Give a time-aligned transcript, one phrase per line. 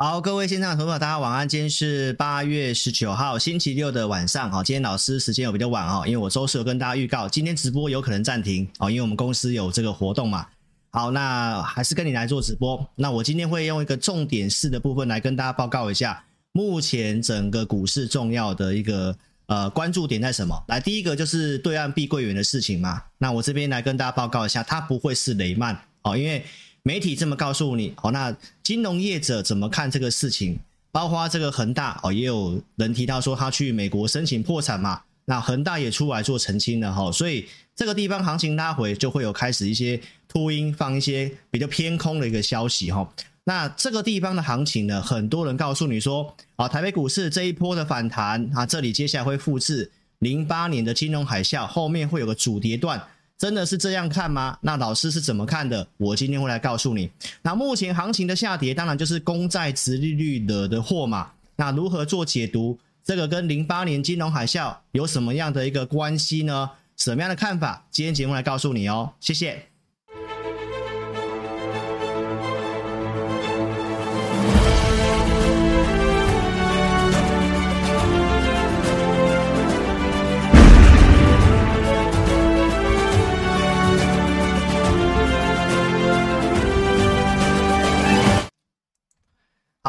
[0.00, 1.48] 好，各位线上的朋友，大家晚安。
[1.48, 4.48] 今天是八月十九号星期六的晚上。
[4.48, 10.46] 好，今天老师时间有比较晚哦，因为我周四有跟大家预告，今天直播有可能暂停哦，因为我们公司有这个活动嘛。
[10.90, 12.88] 好，那还是跟你来做直播。
[12.94, 20.62] 那我今天会用一个重点式的部分来跟大家报告一下，目前整个股市重要的一个呃关注点在什么？
[20.68, 23.02] 来，第一个就是对岸碧桂园的事情嘛。
[23.18, 26.44] 那我这边来跟大家报告一下，它不会是雷曼哦，因为。
[26.82, 30.58] 媒体这么告诉你，哦，那金融业者怎么看这个事情？
[30.90, 43.06] 包括这个恒大哦，也有人提到说他去美国申请破产嘛，那恒大也出来做澄清了哈，所以这个地方行情拉回就会有开始一些秃鹰放一些比较偏空的一个消息哈。
[43.44, 49.90] 那这个地方的行情呢，很多人告诉你说，啊，台北股市这一波的反弹啊，这里接下来会复制
[50.20, 53.00] 零八年的金融海啸，后面会有个主跌段。
[53.38, 54.58] 真的是这样看吗？
[54.60, 55.86] 那老师是怎么看的？
[55.96, 57.08] 我今天会来告诉你。
[57.40, 61.30] 那目前行情的下跌，当然就是公债殖利率惹的祸嘛。
[61.54, 62.76] 那如何做解读？
[63.04, 66.68] 这个跟零八年金融海啸有什么样的一个关系呢？
[66.96, 67.86] 什么样的看法？
[67.92, 69.12] 今天节目来告诉你哦。
[69.20, 69.67] 谢谢。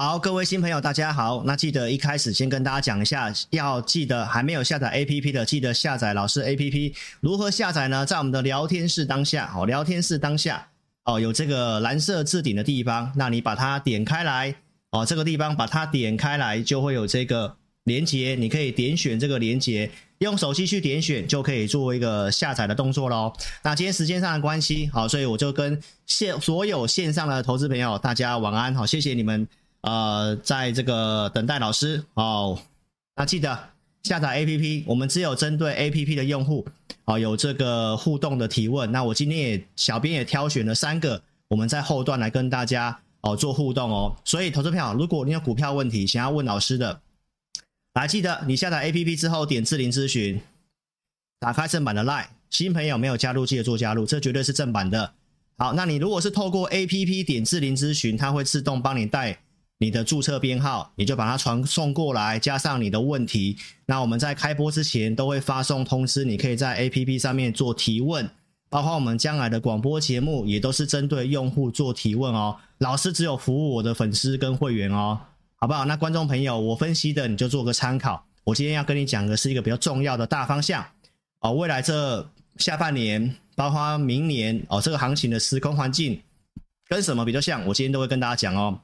[0.01, 1.43] 好，各位新朋友，大家好。
[1.43, 6.93] 那记得一开始先跟大家讲一下，要记得还没有下载 APP 的，记得下载老师 APP。
[7.19, 8.05] 如何下载呢？
[8.05, 10.65] 在我们的聊天室当下，哦，聊天室当下，
[11.03, 14.55] 哦，有这个蓝色置顶的地方，那你把它点开来，
[14.91, 23.33] 哦，这个地方把它点开来，就会有这个连接，你可以点选这个连接，用手机去点选，就可以做一个下载的动作喽。
[23.63, 29.45] 那今天时间上的关系，好，所以我就跟线所有线上的投资朋友，大家晚安，好，谢谢你们。
[29.81, 32.59] 呃，在这个等待老师哦，
[33.15, 33.69] 那记得
[34.03, 34.83] 下载 APP。
[34.85, 36.67] 我们只有针对 APP 的用户
[37.05, 38.91] 哦，有这个互动的提问。
[38.91, 44.15] 那我今天也小编也挑选了三个，我们在后段来跟大家哦做互动哦。
[44.25, 47.01] 所以投资票，如果你有股票问题想要问老师的，
[47.93, 50.41] 来记得你下载 APP 之后点智林咨询，
[51.39, 52.25] 打开正版的 LINE。
[52.49, 55.13] 新朋友没有加入，记得做加入，这绝对是正版的。
[55.57, 59.39] 好，那你如果是透过 APP 点智林咨询，它会自动帮你带。
[59.81, 63.57] 你的注册编号，你就把它传送过来，加上你的问题。
[63.85, 68.29] 那我们在开播之前都会发送通知，你可以在 APP 上面做提问，
[68.69, 72.57] 包括我们将来的广播节目也都是针对用户做提问哦。
[72.79, 75.17] 老师只有服务我的粉丝跟会员哦，
[75.55, 75.85] 好不好？
[75.85, 78.25] 那观众朋友，我分析的你就做个参考。
[78.43, 80.85] 我今天要跟你讲的是一个比较重要的大方向
[81.39, 86.21] 哦，未来这下半年，包括明年哦，这个行情的时空环境
[86.89, 87.65] 跟什么比较像？
[87.65, 88.77] 我今天都会跟大家讲哦。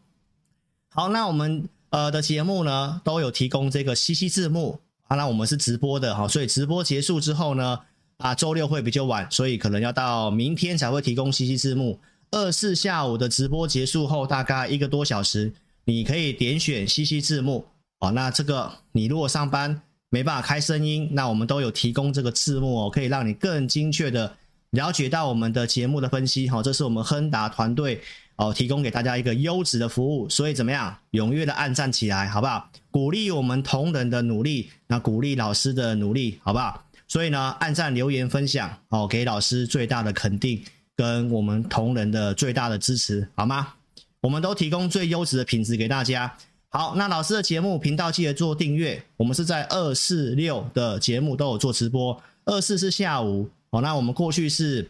[0.97, 7.77] 好，那我们呃的节目呢都有提供这个 CC 字幕啊，那我们是直播的哈，所以直播结束之后呢，
[8.19, 11.99] 啊周六会比较晚，所以可能要到明天才会提供 CC 字幕。
[12.31, 15.53] 二四下午的直播结束后，大概一个多小时，
[15.83, 17.65] 你可以点选 CC 字幕
[17.99, 18.11] 哦。
[18.11, 24.33] 那这个你如果上班没办法开声音，那我们都有提供这个字幕哦，可以让你更精确的
[24.75, 26.47] 了解到我们的节目的分析。
[26.47, 28.01] 好，这是我们亨达团队。
[28.37, 30.93] 哦，提供给大家一个优质的服务，所以怎么样？
[31.13, 32.69] 踊跃的按赞起来，好不好？
[32.91, 36.83] 鼓励我们同仁的努力，那鼓励老师的努力，好不好？
[37.07, 40.61] 所以呢，按赞、留言、分享，哦，给老师最大的肯定，
[40.97, 43.75] 跟我们同仁的最大的支持，好吗？
[44.19, 46.35] 我们都提供最优质的品质给大家。
[46.67, 49.01] 好，那老师的节目频道记得做订阅。
[49.15, 54.89] 我们是在二四六的节目都有做直播，二四是下午，哦，那我们过去是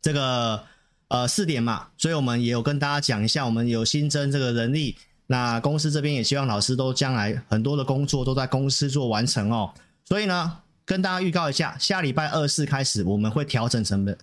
[0.00, 0.64] 这个。
[1.10, 4.96] 呃，四点嘛，所以我们也有跟大家讲一下，我们有新增这个人力，
[5.26, 9.74] 那公司这边也希望老师都将来很多的工作都在公司做完成哦。
[10.04, 14.16] 所以呢，跟大家预告一下，下礼拜二四开始我们会调整成本，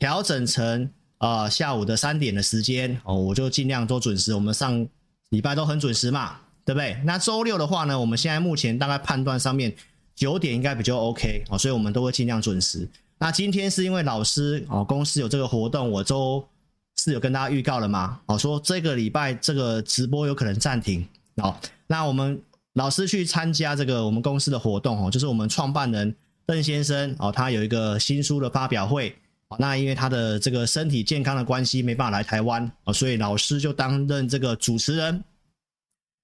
[0.00, 4.34] 调整成呃下午的三点的时间哦，我就尽量都准时。
[4.34, 4.84] 我们上
[5.28, 7.00] 礼拜都很准时嘛，对不对？
[7.04, 9.72] 那周六的话呢，我们现在目前大概判断上面
[10.16, 12.88] 九点应该比较 OK 哦，所以我们都会尽量准时。
[13.22, 16.44] 那今天是因为老师哦，公司有这个活动，我周
[16.96, 21.56] 四有跟大家预告了嘛，哦，说这个礼拜这个直播有可能暂停哦。
[21.86, 22.42] 那我们
[22.72, 26.12] 老师去参加这个我们公司的活动哦，就是我们创办人。
[26.44, 29.14] 邓先生哦，他有一个新书的发表会
[29.46, 35.22] 哦，那因为他的这个身体健康的关系，没办法来台湾哦，所以老师就担任这个主持人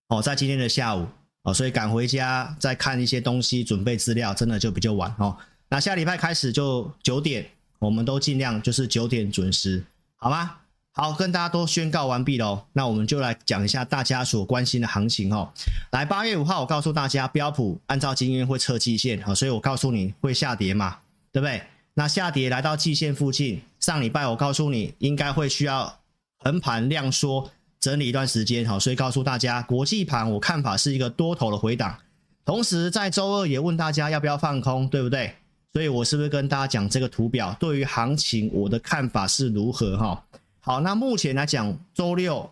[0.08, 1.06] 哦，在今天的下午
[1.44, 5.36] 哦，所以赶回家再看一些东西，准备资料，真的就比较晚哦。
[5.68, 7.46] 那下礼拜开始就九点，
[7.78, 9.84] 我们都尽量就是九点准时，
[10.16, 10.56] 好吗？
[10.92, 12.64] 好，跟大家都宣告完毕喽。
[12.72, 15.52] 那我们就来讲一下大家所关心的行情哦。
[15.92, 20.98] 来，八月五号，我告诉大家，标普按照经验会测季线啊，所以我告诉你会下跌嘛，
[21.30, 21.62] 对不对？
[21.94, 26.00] 那下跌来到季线附近，上礼拜我告诉你应该会需要
[26.38, 27.48] 横盘量缩
[27.78, 31.96] 整理一段时间，哈，所以告诉大家，国际盘我看法是一个多头的回档。
[32.44, 35.36] 同时在周二也问大家要不要放空，对不对？
[35.72, 40.24] 所以我是不是跟大家讲这个图表，对于行情我的看法是如何哈？
[40.60, 42.50] 好，那目前来讲，周六，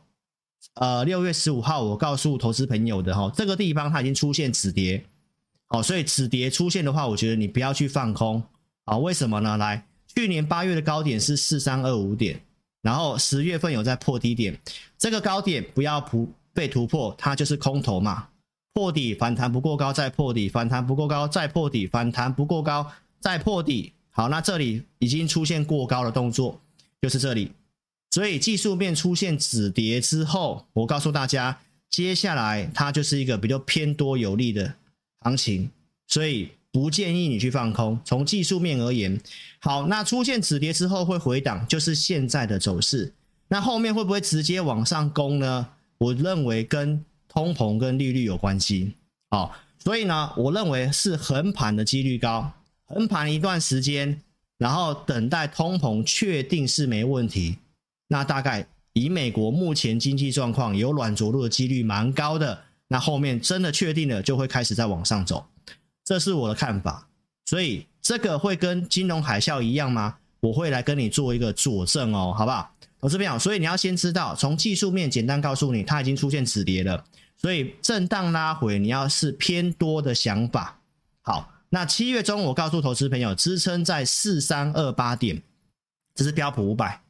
[0.74, 5.04] 呃，六月十五号，我告诉投资朋友的哈，这个地方它已经出现止跌，
[5.66, 8.42] 好，所以止跌出现的话，我觉得你不要去放空，
[8.84, 9.56] 啊，为什么呢？
[9.56, 12.40] 来，去年八月的高点是四三二五点，
[12.82, 14.58] 然后十月份有在破低点，
[14.96, 18.28] 这个高点不要突被突破，它就是空头嘛，
[18.72, 22.90] 破底反弹不过高再破底，反弹不过高再破底，反弹不过高
[23.26, 26.60] 再破底，好，那这里已经出现过高的动作，
[27.02, 27.50] 就是这里。
[28.08, 31.58] 所以技术面出现止跌之后，我告诉大家，
[31.90, 34.72] 接下来它就是一个比较偏多有利的
[35.22, 35.68] 行情，
[36.06, 37.98] 所以不建议你去放空。
[38.04, 39.20] 从技术面而言，
[39.58, 43.12] 好，那出现止跌之后会回档，就是现在的走势。
[43.48, 45.66] 那后面会不会直接往上攻呢？
[45.98, 48.92] 我认为跟通膨跟利率有关系。
[49.30, 52.52] 好，所以呢，我认为是横盘的几率高，
[52.86, 54.20] 横盘一段时间，
[54.58, 57.58] 然后等待通膨确定是没问题。
[58.08, 65.44] 那大概以美国目前经济状况有软着陆的几率蛮高的，那后面真的确定了就会开始再往上走，
[66.04, 67.08] 这是我的看法。
[67.44, 70.16] 所以这个会跟金融海啸一样吗？
[70.40, 72.72] 我会来跟你做一个佐证哦，好不好？
[73.00, 77.04] 我这边讲，所以你要先知道，从技术面简单告诉你，它已经出现止跌了，
[77.36, 80.78] 所以震荡拉回你要是偏多的想法。
[81.22, 85.42] 好，那七月中我告诉投资朋友，支撑在四三二八点，
[86.14, 87.02] 这是标普五百。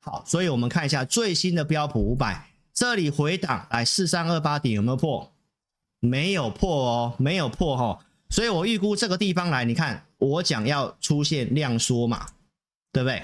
[0.00, 5.30] 好，所以我们看一下最新的标普五百，这里回档来四三二八点有没有破？
[6.00, 7.98] 没有破哦，没有破哦。
[8.30, 12.26] 所以我预估这个地方来，你看我讲要出现量缩嘛，
[12.90, 13.22] 对不对？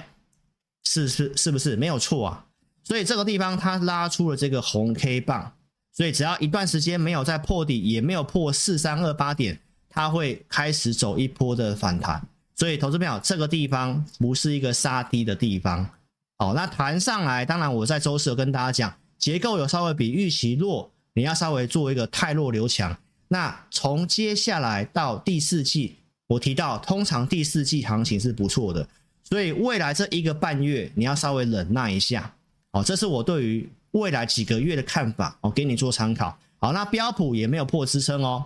[0.83, 2.45] 是是是不是没有错啊？
[2.83, 5.53] 所以这个地方它拉出了这个红 K 棒，
[5.91, 9.59] 所以只要一段时间没有再破底，也没有破四三二八点，
[9.93, 12.21] 它会开始走一波的反弹。
[12.55, 15.89] 所以投资朋友，这个地方不是一个杀低的地方。
[16.37, 22.97] 好，那弹上来，当然我在周四有跟大家讲，结构有稍微比预期弱，你要稍微做一个太弱留强。
[23.29, 25.95] 那从接下来到第四季，
[26.27, 28.87] 我提到通常第四季行情是不错的，
[29.23, 32.33] 所以未来这一个半月你要稍微忍耐一下。
[32.71, 36.37] 哦，这是我对于未来几个月的看法，我给你做参考。
[36.59, 38.45] 好，那标普也没有破支撑哦。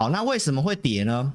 [0.00, 1.34] 好，那为什么会跌呢？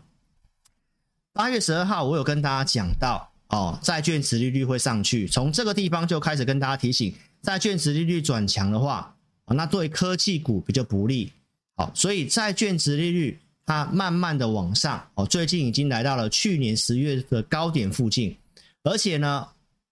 [1.34, 3.32] 八月十二号我有跟大家讲到。
[3.50, 11.32] 哦，债券殖利率会上去，从这个地方就开始跟大家提醒，债券殖利率转强的话，那对科技股比较不利。
[11.76, 18.36] 好，所以债券殖利率它慢慢的往上，哦，最近已经来到了去年十月的高点附近，
[18.82, 19.48] 而且呢，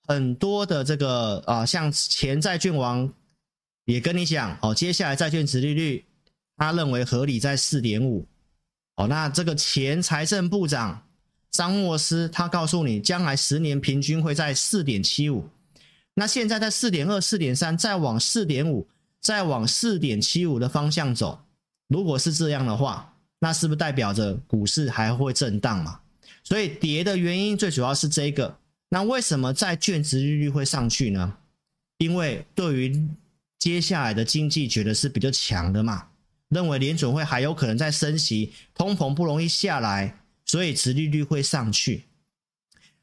[0.08, 3.08] 很多的这个啊，像前债券王
[3.86, 6.03] 也跟你讲，哦，接下来债券殖利率
[6.58, 8.25] 他认为合理在四点五，
[8.96, 11.04] 哦，那这个前财政部长。
[11.52, 15.48] 张默斯他告诉你，将来十年平均会在四点七五，
[16.16, 18.88] 那现在在四点二、四点三，再往四点五，
[19.22, 21.44] 再往四点七五的方向走。
[21.88, 26.00] 如果是这样的话，那是不是代表着股市还会震荡嘛？
[26.44, 28.58] 所以跌的原因最主要是这个。
[28.90, 31.38] 那为什么债券值利率会上去呢？
[32.00, 33.08] 因为对于
[33.60, 36.08] 接下来的经济觉得是比较强的嘛，
[36.53, 40.19] 认为联准会还有可能再升息，通膨不容易下来。
[40.45, 42.03] 所以殖利率会上去。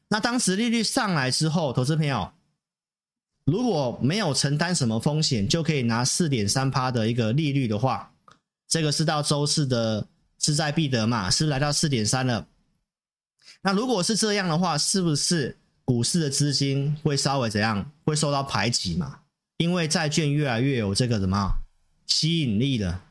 [0.09, 2.31] 那当殖利率上来之后，投资朋友
[3.43, 8.13] 如果没有承担什么风险，就可以拿四点三趴的一个利率的话，
[8.67, 11.29] 这个是到周四的势在必得嘛？
[11.31, 12.47] 是不是来到四点三了？
[13.63, 17.91] 那如果是这样的话，是不是股市的资金会稍微怎样？
[18.05, 19.21] 会受到排挤嘛？
[19.57, 21.51] 因为债券越来越有这个什么
[22.05, 23.03] 吸引力了。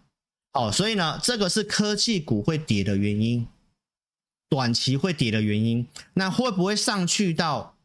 [0.52, 3.46] 哦，所以呢，这个是科技股会跌的原因，
[4.48, 5.86] 短期会跌的原因。
[6.14, 7.76] 那会不会上去到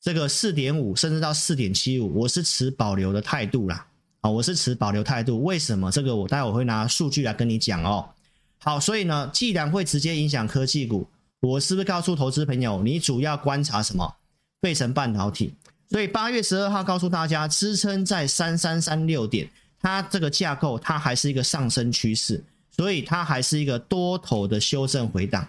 [0.00, 2.20] 这个四点五，甚至到四点七五？
[2.20, 3.86] 我是持保留的态度啦。
[4.22, 5.42] 啊，我是持保留态度。
[5.44, 5.90] 为什么？
[5.90, 8.08] 这个我待会会拿数据来跟你讲哦。
[8.56, 11.06] 好，所以呢，既然会直接影响科技股，
[11.40, 14.16] 我是不是告诉投资朋友，你主要观察什么？
[14.62, 15.52] 费城半导体。
[15.90, 19.50] 所以八月十二号告诉大家，支撑在三三三六点。
[19.84, 25.46] 它这个架构，它还是一个上升趋势，所以它还是一个多头的修正回档，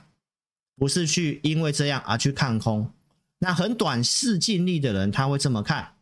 [0.76, 2.92] 不是去因为这样而去看空。
[3.40, 5.94] 那很短视近利的人，他会这么看，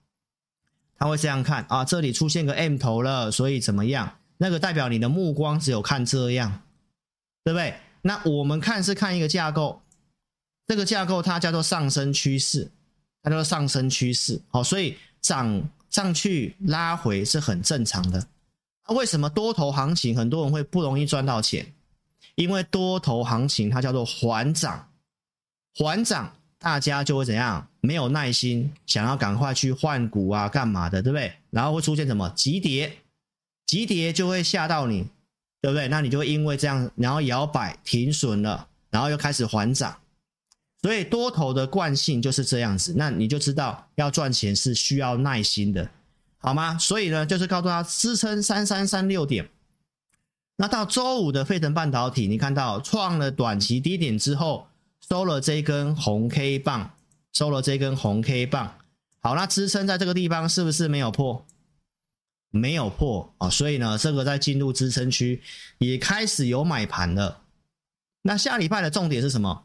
[0.98, 4.18] 他会这样看啊，这里出现个 M 头了，所以怎么样？
[4.38, 6.64] 那个代表你的目光只有看这样，
[7.44, 7.76] 对不对？
[8.02, 9.80] 那我们看是看一个架构，
[10.66, 12.72] 这个架构它叫做上升趋势，
[13.22, 15.70] 它叫做上升趋势，好，所以涨。
[15.94, 18.28] 上去拉回是很正常的。
[18.90, 21.72] 为什么多头行情很多人会不容易赚到钱？
[22.36, 24.90] 因为多头行情它叫做缓涨，
[25.76, 27.68] 缓涨大家就会怎样？
[27.80, 31.32] 没有耐心，想要赶快去换股啊，干嘛的，对不对？
[31.52, 32.92] 然后会出现什么急跌？
[33.68, 35.08] 急跌就会吓到你，
[35.62, 35.88] 对不对？
[35.88, 39.96] 那你就会因为这样，然后摇摆停损了，然后又开始缓涨。
[40.84, 45.90] 所以多头的惯性就是这样子，那你就知道要赚钱是需要耐心的，
[46.40, 46.78] 好吗？
[46.78, 49.50] 所以呢，就是告诉他支撑三三三六点。
[50.58, 54.68] 那到周五的费城半导体，你看到创了短期低点之后，
[55.10, 56.92] 收了这根红 K 棒，
[57.32, 58.76] 收了这根红 K 棒。
[59.22, 61.46] 好，那支撑在这个地方是不是没有破？
[62.52, 65.42] 没有破啊，所以呢，这个在进入支撑区
[65.78, 67.40] 也开始有买盘了。
[68.22, 69.64] 那下礼拜的重点是什么？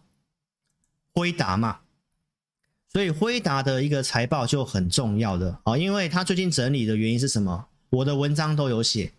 [1.19, 1.81] 辉达嘛，
[2.93, 7.67] 所以辉达的一个财报就很重要的啊，因为它最近整理的原因是什么？
[7.91, 9.13] 我的文章都有写，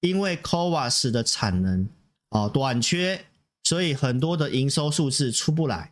[0.00, 1.88] 因为 c o v a s 的产能
[2.28, 3.24] 啊短缺，
[3.62, 5.90] 所以很多的营收数字出不来，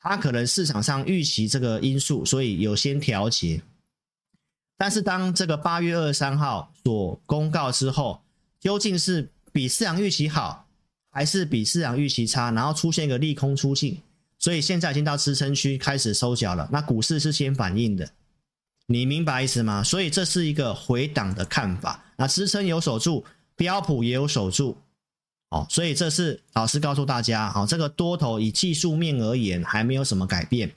[0.00, 3.60] 它可能市场上预期这个因素，所以有先调节。
[4.78, 8.22] 但是当这个八月二十三号所公告之后，
[8.58, 10.66] 究竟是比市场预期好，
[11.10, 12.50] 还是比市场预期差？
[12.50, 14.00] 然后出现一个利空出尽。
[14.46, 18.08] 所以现在已经到支撑区开始收脚了，那股市是先反应的，
[18.86, 19.82] 你明白意思吗？
[19.82, 23.24] 所以这是一个回档的看法，那支撑有守住，
[23.56, 24.78] 标普也有守住，
[25.50, 30.72] 哦，所以这是老师告诉大家，好，这个多头以技术面而言还没有什么改变。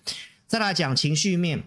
[0.47, 1.63] 再来讲情绪面，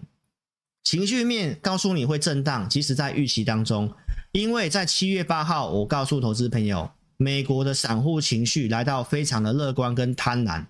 [0.83, 3.89] 情绪面告诉你会震荡，即使在预期当中，
[4.33, 10.65] 因为在七月八号，我告诉投资朋友，美国的散户情绪来到非常的乐观跟贪婪。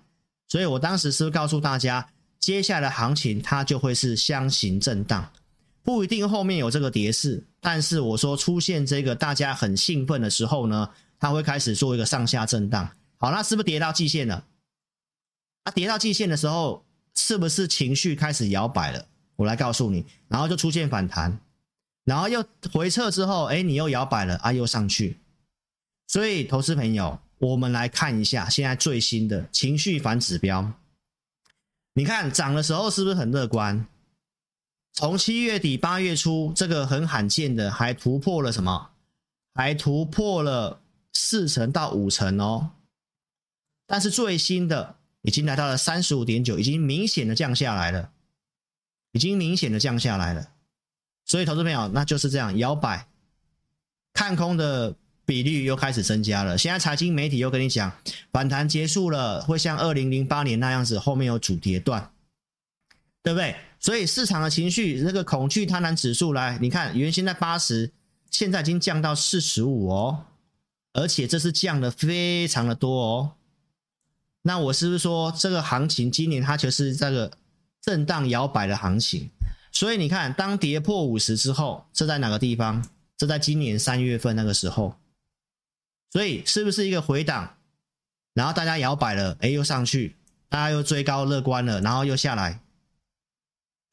[0.54, 2.08] 所以我当时是不是告诉大家，
[2.38, 5.32] 接下来的行情它就会是箱型震荡，
[5.82, 12.88] 不一定后面有这个跌势，但是我说出现这个大家很兴奋的时候呢，它会开始做一个上下震荡。
[13.16, 14.44] 好，那是不是跌到季线了？
[15.64, 16.84] 啊，跌到季线的时候，
[17.16, 19.06] 是不是情绪开始摇摆了？
[19.34, 21.36] 我来告诉你，然后就出现反弹，
[22.04, 25.18] 然后又回撤之后，哎，你又摇摆了啊，又上去。
[26.06, 27.18] 所以，投资朋友。
[27.38, 30.72] 我们来看一下现在最新的情绪反指标。
[31.94, 33.86] 你看涨的时候是不是很乐观？
[34.92, 38.90] 从七月底八月初，这个很罕见的还突破了什么？
[39.54, 40.80] 还突破了
[41.12, 42.70] 四成到五成哦。
[43.86, 48.10] 但是最新的已经来到了三十五点九，已经明显的降下来了，
[49.12, 50.50] 已经明显的降下来了。
[51.24, 53.08] 所以，投资朋友，那就是这样摇摆
[54.12, 54.96] 看空的。
[55.26, 56.56] 比率又开始增加了。
[56.58, 57.92] 现在财经媒体又跟你讲，
[58.32, 62.10] 反弹结束了，会像二零零八年那样子，后面有主跌段，
[63.22, 63.56] 对不对？
[63.80, 67.92] 所以市场的情绪，那个恐惧贪婪指数来，你看原先在八十，
[68.30, 70.24] 现在已经降到四十五哦，
[70.92, 73.32] 而且这是降的非常的多哦。
[74.42, 77.32] 那我是不是说这个行情今年它就是这个
[77.80, 79.30] 震荡摇摆的行情？
[79.72, 82.86] 所以你看，当跌破五十之后，这在哪个地方？
[83.16, 84.94] 这在今年三月份那个时候。
[86.14, 87.56] 所以是不是一个回档，
[88.34, 90.14] 然后大家摇摆了，哎，又上去，
[90.48, 92.60] 大家又追高乐观了，然后又下来。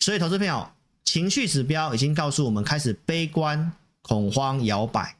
[0.01, 0.69] 所以投资朋友，
[1.03, 3.73] 情绪指标已经告诉我们开始悲观、
[4.03, 5.17] 恐慌、摇摆，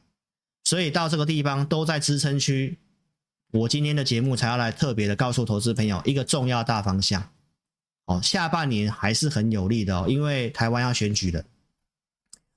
[0.62, 2.78] 所以到这个地方都在支撑区。
[3.50, 7.28] 我今天的节目才要来特别的告诉投资朋友一个重要大方向。
[8.06, 11.44] 哦，下半年还是很有利的哦，因为台湾要选举了，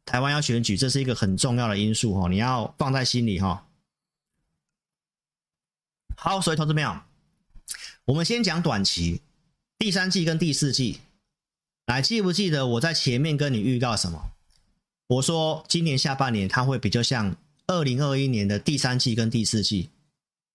[0.05, 3.64] 台湾要选举，这是一个很重要的因素哦，你要放在心里哈。
[6.15, 6.97] 好，所以投资朋友，
[8.05, 9.21] 我们先讲短期，
[9.77, 10.99] 第三季跟第四季，
[11.85, 14.31] 来，记不记得我在前面跟你预告什么？
[15.07, 17.35] 我说今年下半年它会比较像
[17.67, 19.89] 二零二一年的第三季跟第四季，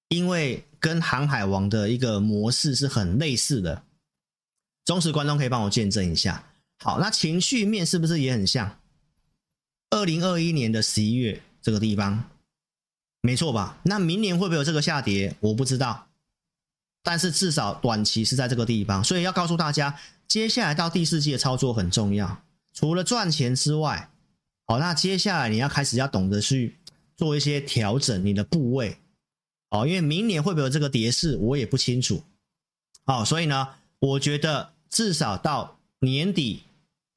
[0.09, 3.83] 因为跟航海王的一个模式是很类似的。
[4.85, 6.45] 忠实观众可以帮我见证一下。
[6.79, 8.81] 好，那情绪面是不是也很像？
[9.91, 12.29] 二零二一年的十一月这个地方，
[13.21, 13.79] 没错吧？
[13.85, 15.35] 那明年会不会有这个下跌？
[15.41, 16.07] 我不知道，
[17.03, 22.43] 但是至少短期是在这个地方，所以要告诉大家，接下来到第四季的操作很重要。
[22.73, 24.11] 除了赚钱之外，
[24.67, 26.77] 好，那接下来你要开始要懂得去
[27.17, 28.97] 做一些调整你的部位，
[29.71, 32.23] 哦，因为明年会不会有这个跌势，我也不清楚。
[33.05, 36.63] 好，所以呢，我觉得至少到年底。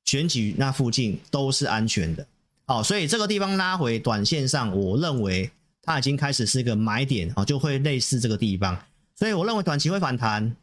[0.05, 2.27] 选举那附近都是安全的，
[2.65, 5.49] 哦，所以这个地方拉回短线上，我认为
[5.83, 8.83] 它已经开始是一个买点，哦，就会类似这个地方，
[9.15, 10.55] 所以我认为短期会反弹，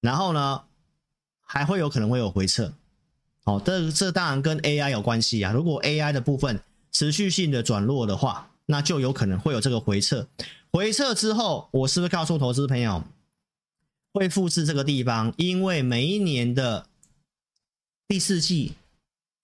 [0.00, 0.62] 然后呢，
[1.40, 2.72] 还会有可能会有回撤，
[3.44, 6.58] 哦，这这当然跟 AI 有关系啊，如果 AI 的部分
[6.92, 10.26] 持续性的转弱的话，那就有可能会有这个回撤，
[10.70, 13.04] 回撤之后，我是不是告诉投资朋友
[14.12, 15.34] 会复制这个地方？
[15.36, 16.86] 因为每一年的。
[18.08, 18.74] 第四季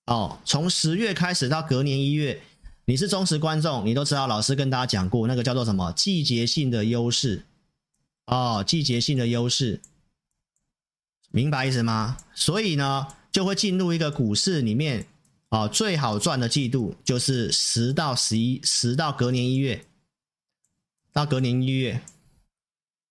[0.06, 2.40] 哦，从十月开始到隔年一月，
[2.84, 7.44] 你是忠实观众，你都知道老师跟大家讲过那个叫做什么季节性的优势
[8.26, 9.80] 哦，季节性的优势，
[11.30, 12.16] 明白意思吗？
[12.34, 15.06] 所以呢，就会进入一个股市里面
[15.50, 19.84] 哦，最好赚的季度就是十到十一，十到隔年一月，
[21.12, 22.02] 到隔年一月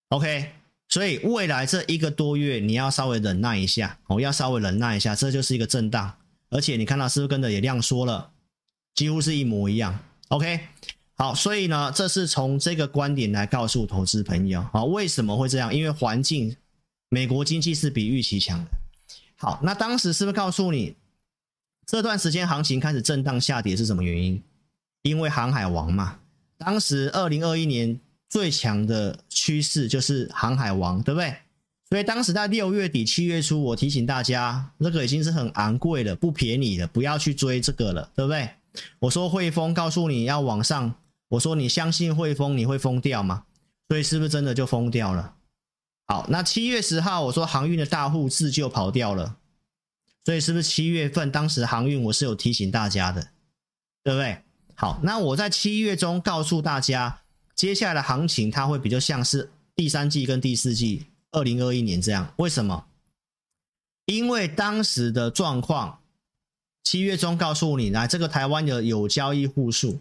[0.10, 0.54] ，OK。
[0.90, 6.18] 所以未来这一个多月，你要稍微忍耐一下，哦，要稍微忍耐一下，这就是一个震荡。
[6.50, 8.31] 而且你看到是不是跟着也量缩了，
[8.96, 9.98] 几乎是一模一样。
[10.30, 10.60] OK，
[11.16, 15.74] 好，所以呢，这是从这个观点来告诉投资朋友，啊，为什么会这样？
[15.74, 16.56] 因为环境，
[17.10, 18.72] 美国经济是比预期强的。
[19.38, 20.96] 好，那当时是不是告诉你，
[21.86, 24.42] 这段时间行情开始震荡下跌是什么原因？
[25.02, 26.20] 因为航海王嘛，
[26.58, 28.00] 当时二零二一年。
[28.32, 31.36] 最强的趋势就是航海王，对不对？
[31.90, 38.50] 所以当时在六月底、七月初，我提醒大家，这个已经是很昂贵的、不便宜的，不要去追这个了，对不对？
[39.00, 40.96] 我说汇丰告诉你要往上，
[41.30, 43.46] 我说你相信汇丰，你会疯掉吗？
[43.90, 45.36] 所以是不是真的就疯掉了？
[46.08, 49.38] 好，那七月十号我说航运的大户自救跑掉了，
[50.26, 53.22] 所以是不是七月份当时航运我是有提醒大家的，
[54.04, 54.42] 对不对？
[54.76, 57.20] 好，那我在七月中告诉大家。
[57.54, 62.34] 接下来的行情，它会比较像是第三季跟第四季，二零二一年这样。
[62.38, 62.86] 为什么？
[64.06, 66.01] 因为当时的状况，
[66.84, 70.00] 七月中告诉你，来这个台湾的有交易户数，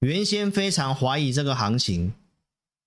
[0.00, 2.14] 原先非常怀疑这个行情，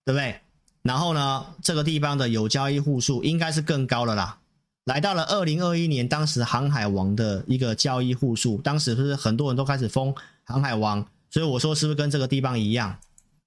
[0.06, 0.40] 对不对？
[0.82, 4.40] 然后呢，这个地方的有交易户数应该是更高了啦。
[4.86, 11.06] 来到了二零二一年，当时航海王的一个交易户数，当时是不是很多人都开始封航海王？
[11.30, 12.98] 所以我说，是不是跟这个地方一样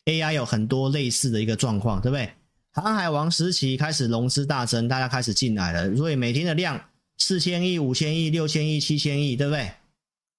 [0.05, 2.31] ？AI 有很多类似的一个状况，对不对？
[2.73, 6.79] 航海王时期开始融资大增，大家开始进来了，所以每天的量
[7.21, 9.71] 四千亿、五千亿、六千亿、七千亿，对不对？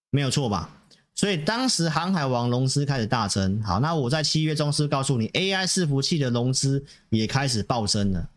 [0.10, 0.78] 没有错吧？
[1.16, 3.62] 所以当时航海王融资开始大增。
[3.62, 8.30] 好，那我在七月中是告诉你，AI 伺服器的融资也开始暴增了，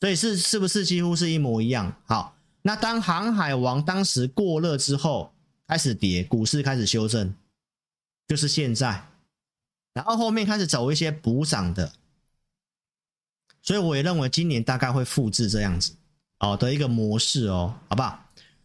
[0.00, 1.94] 所以是是不是几乎是一模一样？
[2.06, 5.34] 好，那当航海王当时过热之后
[5.66, 7.34] 开始跌，股市开始修正，
[8.28, 9.04] 就是现在。
[9.92, 11.92] 然后后面开始走一些补涨的，
[13.60, 15.92] 所以我也认为今年大概会复制这样子
[16.40, 18.18] 哦的一个模式哦，好不好？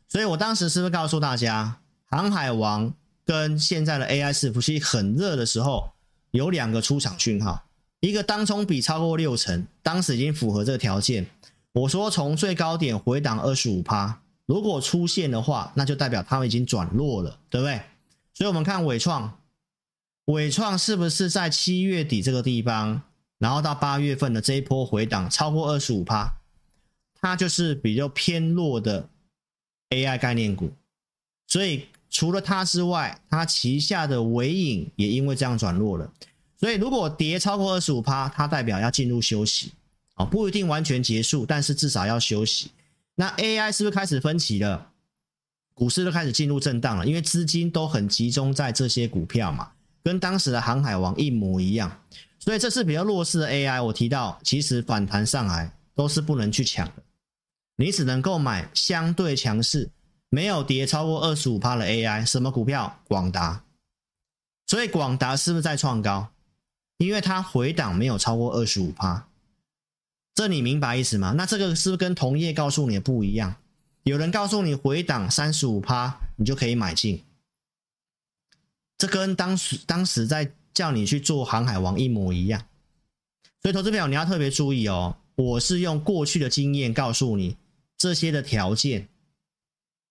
[0.09, 1.77] 所以我当时是不是告诉大家，
[2.09, 5.91] 航海王跟现在的 AI 伺服器很热的时候，
[6.31, 7.65] 有两个出场讯号，
[7.99, 11.27] 一个当冲比超过六成，当时已经符合这个条件。
[11.73, 17.81] 我说从最高点回档二十五趴，如果出现的话，那就代表他们已经转弱了，对不对？
[18.33, 19.39] 所以我们看伟创。
[20.25, 23.01] 伟创是不是在七月底这个地方，
[23.38, 26.33] 然后到八月份的这一波回档超过二十五趴，
[27.25, 29.09] 它就是比较偏弱的
[29.89, 30.71] AI 概念股。
[31.47, 36.13] 所以除了它之外，它旗下的尾影也因为这样转弱了。
[36.55, 39.71] 所以如果跌超过二十五趴，它代表要进入休息
[40.13, 42.69] 啊，不一定完全结束，但是至少要休息。
[43.15, 44.91] 那 AI 是不是开始分歧了？
[45.73, 49.71] 股市都开始进入震荡了，因为资金都很集中在这些股票嘛。
[50.03, 52.03] 跟当时的航海王一模一样，
[52.38, 53.83] 所以这是比较弱势的 AI。
[53.83, 57.03] 我提到，其实反弹上来都是不能去抢的，
[57.77, 59.89] 你只能够买相对强势、
[60.29, 62.25] 没有跌超过二十五趴的 AI。
[62.25, 63.01] 什么股票？
[63.07, 63.63] 广达。
[64.67, 66.29] 所以广达是不是在创高？
[66.97, 69.27] 因为它回档没有超过二十五趴，
[70.33, 71.33] 这你明白意思吗？
[71.38, 73.57] 那这个是不是跟同业告诉你的不一样？
[74.03, 77.21] 有人告诉你回档三十五趴，你就可以买进。
[78.97, 82.65] 这跟当时当时在叫你去做航海王一模一样。
[83.61, 85.17] 所以，投资朋友你要特别注意哦。
[85.35, 87.57] 我是用过去的经验告诉你
[87.97, 89.08] 这些的条件，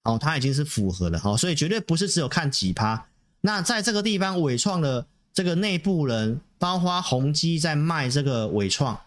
[0.04, 3.06] 哦，它已经是符合了，哦，所以绝对不是只有看几趴。
[3.40, 8.98] 那在这个地方，纬创的这个内部人，包括宏基在卖这个纬创，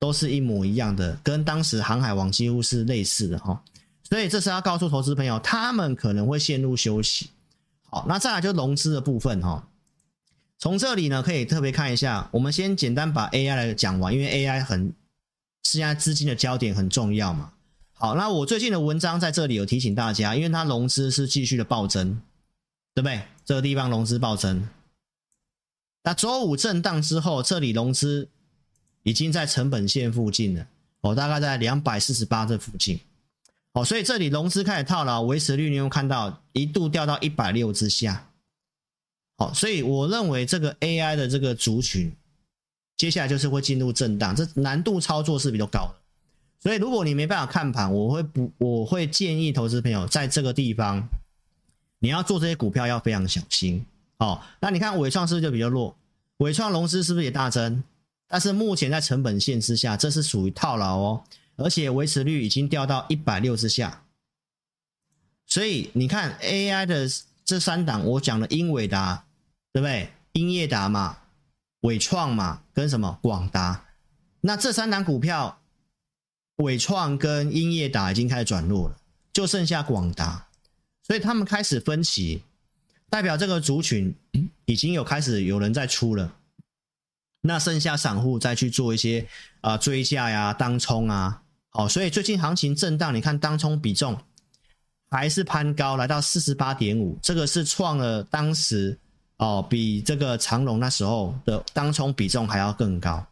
[0.00, 3.62] 都是一模一样的，跟当时航海王几乎是类似的，哈。
[4.02, 7.30] 所以这是要告诉投资朋友，他们可能会陷入休息。
[7.88, 9.68] 好，那再来就融资的部分，哈。
[10.58, 14.92] 从这里呢，可以特别看一下，我们先简单把 AI 来讲完，因为 AI 很。
[15.62, 17.52] 现在资金的焦点很重要嘛？
[17.98, 22.20] 好，那我最近的文章在这里有提醒大家，因为它融资是继续的暴增，
[22.94, 23.22] 对不对？
[23.42, 24.68] 这个地方融资暴增，
[26.02, 28.28] 那周五震荡之后，这里融资
[29.02, 30.66] 已经在成本线附近了，
[31.00, 33.00] 哦，大概在两百四十八这附近，
[33.72, 38.30] 哦，所以这里融资开始套牢，维持率你有看到一度掉到一百六之下，
[39.38, 42.12] 好，所以我认为这个 AI 的这个族群。
[42.98, 45.94] 接下来就是会进入震荡，这难度操作是比较高的，
[46.58, 51.08] 所以如果你没办法看盘，我会不我会建议投资朋友在这个地方，
[51.98, 53.84] 你要做这些股票要非常小心。
[54.18, 55.96] 哦，那你看伟创是不是就比较弱？
[56.38, 57.82] 伟创融资是不是也大增？
[58.26, 61.24] 但是目前在成本线之下，这是属于套牢哦，
[61.56, 64.02] 而且维持率已经掉到一百六之下。
[65.46, 67.08] 所以你看 AI 的
[67.44, 69.24] 这三档，我讲的英伟达，
[69.72, 70.10] 对不对？
[70.32, 71.18] 英业达嘛。
[71.82, 73.84] 伟创嘛，跟什么广达，
[74.40, 75.60] 那这三档股票，
[76.56, 78.96] 伟创跟英业达已经开始转弱了，
[79.32, 80.48] 就剩下广达，
[81.02, 82.42] 所以他们开始分歧，
[83.08, 84.14] 代表这个族群
[84.64, 86.34] 已经有开始有人在出了，
[87.42, 89.26] 那剩下散户再去做一些
[89.60, 94.18] 啊、追价呀、当冲啊，好，所以最近行情震荡，你看当冲比重
[95.10, 98.98] 还是攀高，来到四十八点五，这个是创了当时。
[99.38, 103.22] 哦，比这个长荣那时候的当冲比重还要更高，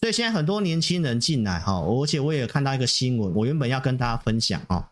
[0.00, 4.82] 所以现在很多年轻人进来哈，而且我也看到一个新闻，我原本要跟大家分享哦，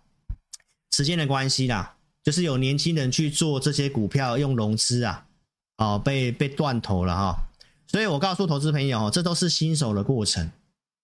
[0.92, 5.24] 时间的关系啦，就是有年轻人去做这些股票用融资啊，
[5.78, 7.36] 哦，被被断头了哈，
[7.86, 10.50] 所以我告诉投资朋友，这都是新手的过程。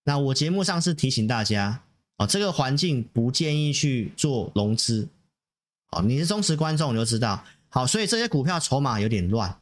[0.04, 1.80] 那我节目上是提醒大家，
[2.18, 5.08] 哦，这个环境不建议去做融资，
[5.92, 7.42] 哦，你是忠实观众你就知道。
[7.70, 9.56] 好，所以这些股票筹码有点乱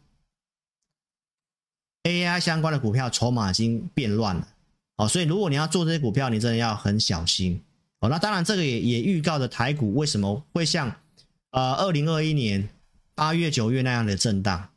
[2.04, 4.48] ，AI 相关的股票筹码已经变乱了。
[4.96, 7.62] 哦，所以如果你要做这些股票，你真的要很小心。
[8.00, 10.94] 哦，那当然这个也也预告着台股为什么会像
[11.50, 12.68] 呃二零二一年
[13.14, 14.68] 八月九月那样的震荡，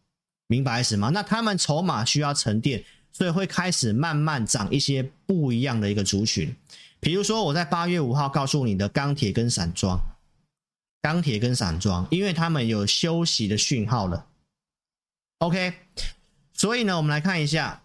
[0.48, 1.10] 明白意思吗？
[1.10, 6.56] 那他们筹码需要沉淀，所以会开始慢慢涨一些不一样的一个族群。
[7.00, 10.00] 比如说我在八月五号告诉你的钢铁跟散装。
[11.02, 14.26] 钢铁跟散装，因为他们有休息的讯号了。
[15.38, 15.72] OK，
[16.56, 17.84] 所以呢，我们来看一下，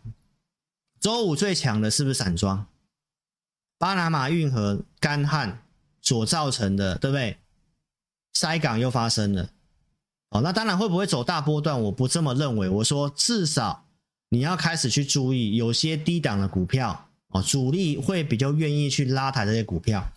[1.00, 2.66] 周五最强的是不是散装？
[3.78, 5.62] 巴拿马运河干旱
[6.00, 7.36] 所造成的，对不对？
[8.32, 9.50] 塞港又发生了。
[10.30, 11.82] 哦，那当然会不会走大波段？
[11.82, 12.68] 我不这么认为。
[12.68, 13.86] 我说至少
[14.28, 20.10] 你要开始去注意，有些低档的股票哦，主力会比较愿意去拉抬这些股票。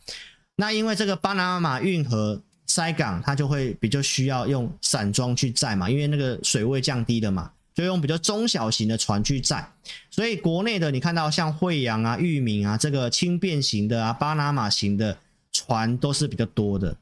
[0.55, 2.41] 那因为这个巴拿马运河。
[2.65, 9.71] 塞港，它就会比较需要用散装去载嘛，因为那个水位降低了嘛，就用比较中小型的船去载。
[10.09, 15.17] 所以国内的你看到像慧洋啊、裕民啊，这个轻便型的啊、巴拿马型的
[15.51, 16.95] 船都是比较多的。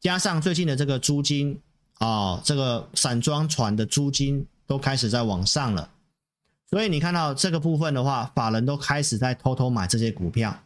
[0.00, 1.60] 加上最近的这个租金
[1.98, 5.90] 啊、哦，这个散装船的租金都开始在往上了。
[6.70, 10.62] 所以你看到这个部分的话，法人都开始在偷偷买这些股票。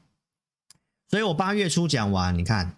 [1.10, 2.76] 所以我八月初讲完，你看。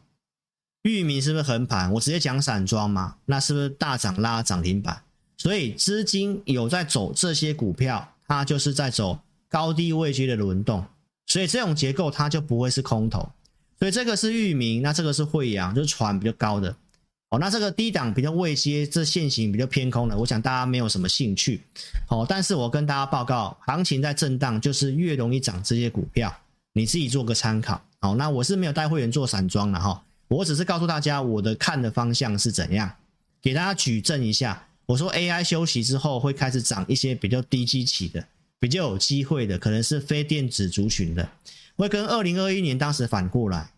[0.82, 1.92] 域名是不是横盘？
[1.94, 5.02] 我直接讲散装嘛，那是不是大涨拉涨停板？
[5.38, 9.18] 所以资金有在走这些股票，它就是在走
[9.49, 10.85] 高低位阶的轮动，
[11.27, 13.31] 所以这种结构它就不会是空头。
[13.79, 16.75] 所以这个是裕民，那这个是惠阳，就是船比较高的。
[17.29, 21.61] 哦，那这个低档比较位阶，这线型比较偏空的，我想大家没有什么兴趣。
[22.09, 26.35] 哦，但是我跟大家报告，行情在震荡，就是越容易涨这些股票，
[26.72, 27.85] 你自己做个参考。
[28.01, 30.03] 哦，那我是没有带会员做散装的哈。
[30.29, 32.90] 我只是告诉大家我的看的方向是怎样，
[33.42, 34.66] 给大家举证一下。
[34.87, 38.27] 我说 AI 休息之后会开始涨一些比较低基期的、
[38.59, 41.29] 比较有机会的，可能是非电子族群的，
[41.77, 43.72] 会跟二零二一年当时反过来。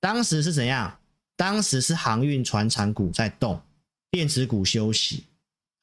[0.00, 0.98] 当时是怎样？
[1.36, 3.60] 当时是航运船产股在动，
[4.10, 5.24] 电子股休息。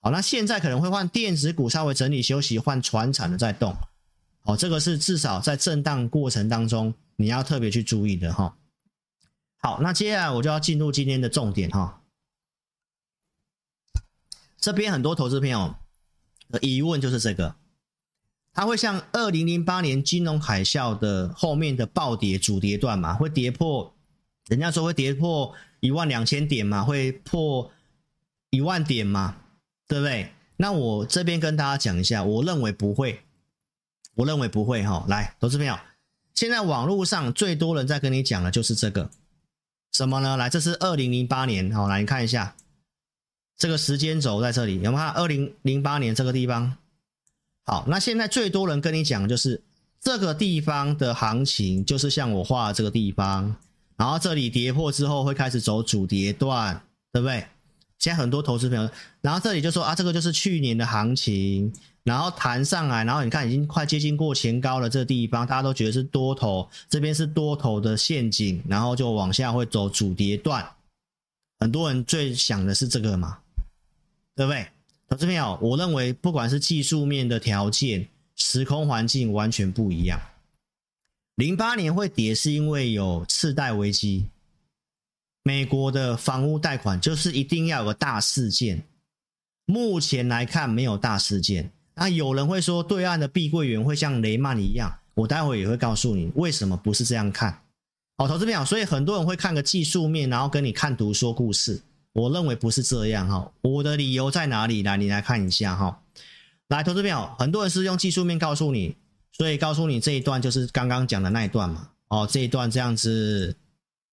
[0.01, 3.75] 好，那现在可能会换电子股稍微整理休息，换船产的在动。
[4.45, 8.55] 好，这个是至少在震荡过程当中你要特别去注意的哈。
[9.57, 12.01] 好，那接下来我就要进入今天的重点哈。
[14.59, 15.75] 这边很多投资朋友
[16.49, 17.55] 的疑问就是这个，
[18.53, 23.95] 它会像二零零八年金融海啸的后面的暴跌主跌段嘛，会跌破，
[24.47, 27.71] 人家说会跌破一万两千点嘛，会破
[28.49, 29.37] 一万点嘛，
[29.87, 30.33] 对不对？
[30.57, 33.21] 那我这边跟大家讲一下，我认为不会，
[34.15, 35.05] 我认为不会哈。
[35.07, 35.79] 来，投资朋友，
[36.35, 39.09] 现在网络上最多人在跟你讲的就是这个。
[39.93, 40.35] 什么呢？
[40.35, 42.55] 来，这是二零零八年，好，来你看一下
[43.59, 45.09] 这个时间轴在这里，有没有看？
[45.11, 46.75] 二零零八年这个地方，
[47.65, 49.61] 好，那现在最多人跟你讲就是
[50.01, 53.55] 这个地方的行情，就是像我画的这个地方，
[53.97, 57.45] 然后这里跌破之后会开始走主跌段，对不对？
[57.99, 58.89] 现在很多投资朋友，
[59.21, 61.71] 然后这里就说啊，这个就是去年的行情。
[62.05, 70.67] 然后弹上来，然后你看已经快接近过前高了，这个地方大家都觉得是多头，这边是多头的陷阱，然后就往下会走主跌段。
[71.59, 73.37] 很多人最想的是这个嘛，
[74.39, 74.65] 对不对？
[75.09, 80.17] 投资朋友，我认为不管是技术面的条件、时空环境完全不一样。
[81.35, 84.29] 零八年会跌是因为有次贷危机，
[85.43, 88.81] 美国的房屋贷款就是一定要有个大事件，
[89.65, 91.69] 目前来看没有大事件。
[91.95, 97.61] 那有人会说，对岸的碧桂园会像雷曼一样，我待会也会告诉你为什么不是这样看。
[98.17, 101.81] 好，投资朋友，所以很多人会看个技术面，然后跟你看图说故事。
[102.13, 104.83] 我认为不是这样哈，我的理由在哪里？
[104.83, 106.01] 来，你来看一下哈。
[106.67, 108.95] 来，投资朋友，很多人是用技术面告诉你，
[109.31, 111.91] 所以告诉你这一段就是刚刚讲的那一段嘛。
[112.07, 113.55] 哦，这一段这样子，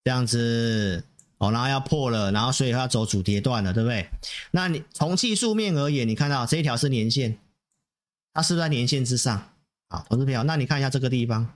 [0.04, 1.04] 这样子，
[1.38, 4.08] 哦，然后要破了，然后所以要走主跌段了，对不对？
[4.50, 7.38] 那你从技术面而言，你看到这一条是年线。
[8.34, 9.50] 它是不是在年线之上？
[9.88, 11.54] 好，投资朋友，那你看一下这个地方，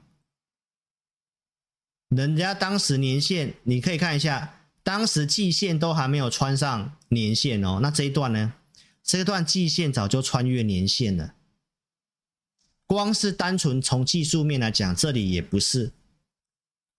[2.09, 4.60] 人家当时年线，你可以看一下，
[4.90, 7.79] 当时季线都还没有穿上年线哦。
[7.81, 8.55] 那这一段呢？
[9.05, 11.35] 这一段季线早就穿越年线了。
[12.88, 15.92] 光是单纯从技术面来讲，这里也不是，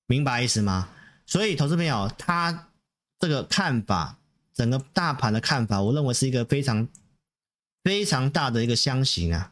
[0.07, 0.87] 明白意思吗？
[1.25, 2.69] 所以，投资朋友，他
[3.19, 4.17] 这个看法，
[4.53, 6.87] 整个大盘的看法，我认为是一个非常
[7.83, 9.51] 非常大的一个箱型啊。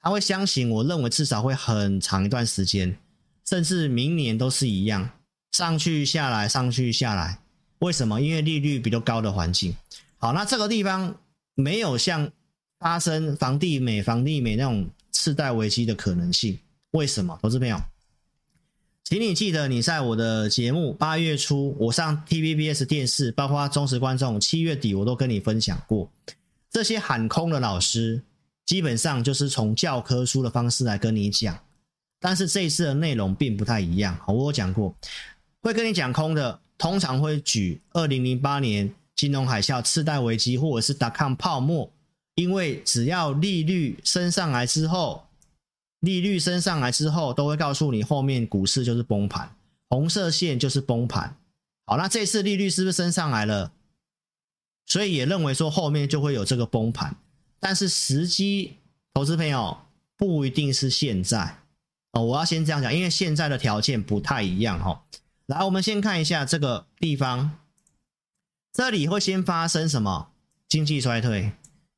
[0.00, 2.98] 他会相信，我认为至少会很长一段时间，
[3.46, 5.17] 甚至明年都是一样，
[5.52, 7.40] 上去下来，上去下来。
[7.80, 8.20] 为什么？
[8.20, 9.74] 因为利率比较高的环境。
[10.18, 11.14] 好，那这个地方
[11.54, 12.30] 没有像
[12.78, 16.58] 发生房地美、房地美那种次贷危机的可能性。
[16.92, 17.38] 为什么？
[17.42, 17.80] 投资朋友，
[19.04, 26.10] 请你记得，你在我的节目八月初，我上 TVBS 电视，包括忠实观众，七月底我都跟你分享过，
[26.70, 28.22] 这些喊空的老师。
[28.66, 31.58] 基本上就是从教科书的方式来跟你讲，
[32.20, 34.18] 但是这一次的内容并不太一样。
[34.26, 34.94] 我有讲过，
[35.62, 41.90] 会跟你讲空的，通常会举二零零八年金融海啸、次贷危机，或者是 dot-com 泡沫，
[42.36, 45.26] 因为只要利率升上来之后，
[46.00, 49.54] 利率升上来之后，都会告诉你后面股市就是崩盘，
[49.88, 51.36] 红色线就是崩盘。
[51.86, 53.72] 好，那这次利率是不是升上来了？
[54.86, 57.16] 所以也认为说后面就会有这个崩盘。
[57.58, 58.76] 但是时机，
[59.12, 59.76] 投资朋友
[60.16, 61.58] 不一定是现在
[62.12, 62.22] 哦。
[62.22, 65.02] 我要先这样讲，因为现在的条件不太一样哈。
[65.48, 67.52] 来，我们先看一下这个地方，
[68.70, 70.28] 这里会先发生什么？
[70.68, 71.52] 经济衰退。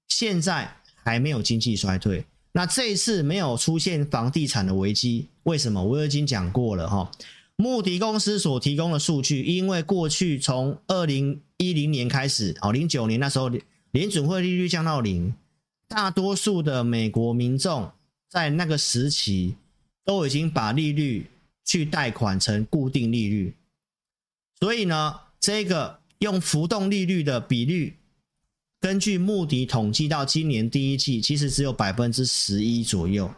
[0.06, 5.82] 现在还没有经济衰退，那这一次没有出现房地产的危机，为什么？
[5.82, 7.10] 我已经讲过了哈。
[7.56, 13.50] 穆迪公司所提供的数据，因为过去从二零一零年开始，哦，零九年那时候
[13.90, 15.34] 联准会利率降到零。
[15.88, 17.90] 大多数的美国民众
[18.28, 19.56] 在那个时期
[20.04, 21.28] 都已经把利率
[21.64, 23.54] 去贷款成固定利率，
[24.58, 27.96] 所以呢，这个用浮动利率的比率，
[28.80, 33.32] 根据穆迪统计到今年第一季，其实只有百分之十一左右，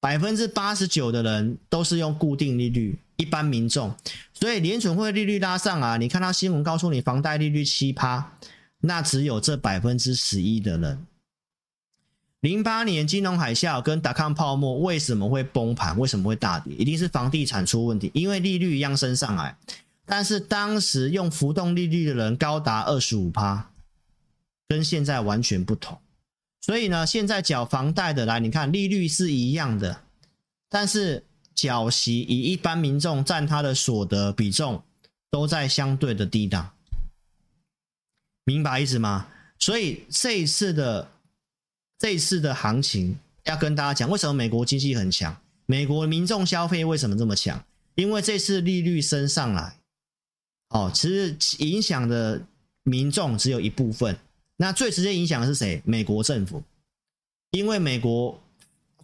[0.00, 3.94] 百分之八十九的人都是用固定利率，一般民众，
[4.34, 8.38] 所以联准会利率拉上啊，你看到新闻告诉你房贷利率七趴，
[8.80, 11.06] 那只有这百分之十一的人。
[12.40, 15.98] 零八年金融海啸跟达康泡沫为什么会崩盘？
[15.98, 16.74] 为什么会大跌？
[16.74, 19.56] 一定是房地产出问题，因为利率一样升上来，
[20.04, 23.70] 但是当时用浮动利率的人高达二十五趴，
[24.68, 25.98] 跟现在完全不同。
[26.60, 30.02] 所以呢，现在缴房贷的来，你看利率是一样的，
[30.68, 34.84] 但是缴息以一般民众占他的所得比重
[35.30, 36.70] 都在相对的低档，
[38.44, 39.26] 明白意思吗？
[39.58, 41.10] 所以这一次的。
[41.98, 45.36] 这一次的行情要跟大家讲，为什么美国经济很强？
[45.66, 47.64] 美国民众消费为什么这么强？
[47.94, 49.78] 因为这次利率升上来，
[50.68, 52.42] 哦，其实影响的
[52.82, 54.18] 民众只有一部分。
[54.58, 55.82] 那最直接影响的是谁？
[55.84, 56.62] 美国政府，
[57.50, 58.40] 因为美国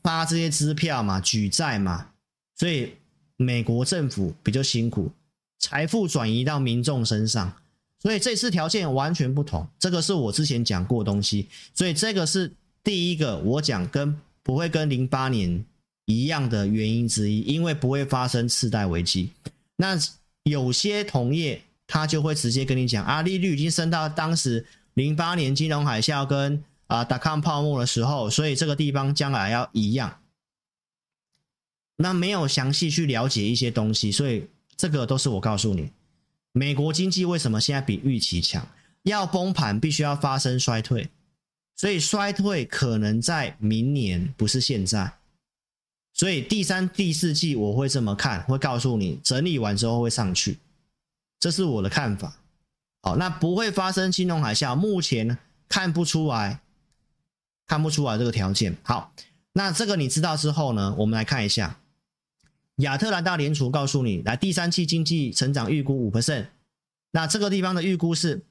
[0.03, 2.11] 发这些支票嘛，举债嘛，
[2.57, 2.95] 所以
[3.37, 5.11] 美国政府比较辛苦，
[5.59, 7.53] 财富转移到民众身上，
[8.01, 9.67] 所以这次条件完全不同。
[9.79, 12.53] 这个是我之前讲过东西，所以这个是
[12.85, 15.65] 第一个我讲跟不会跟零八年
[16.07, 19.31] 一样的原因之一，因为不会发生次贷危机。
[19.77, 19.99] 那
[20.45, 24.67] 有些同业他就会直接跟你讲啊，利率已经升到当时。
[24.95, 30.19] 零八年金融海啸跟啊达康泡沫的时候，所以这个地方将来要一样。
[31.97, 34.45] 那没有详细去了解一些东西，所以
[34.77, 35.91] 这个都是我告诉你，
[36.53, 38.69] 美国经济为什么现在比预期强？
[39.05, 41.09] 要崩盘必须要发生衰退，
[41.77, 45.15] 所以衰退可能在明年，不是现在。
[46.15, 50.59] 所以第三、第四季我会这么看，会告诉你整理完之后会上去，
[51.41, 52.37] 这是我的看法。
[53.01, 56.61] 好，那不会发生金融海啸，目前看不出来，
[57.67, 58.77] 看不出来这个条件。
[58.85, 59.13] 好，
[59.55, 60.95] 那这个你知道之后呢？
[60.99, 61.81] 我们来看一下，
[62.77, 66.47] 亚特兰大联储告诉你，来第三季经济成长预估五 percent，
[67.11, 68.45] 那这个地方的预估是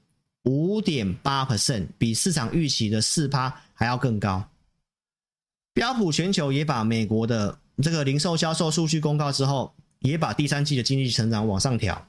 [0.44, 4.48] 五点八 percent，比市场预期的四趴还要更高。
[5.72, 12.08] 标普全球也把美国的这个零售销售数据公告之后，也把第三季的经济成长往上调，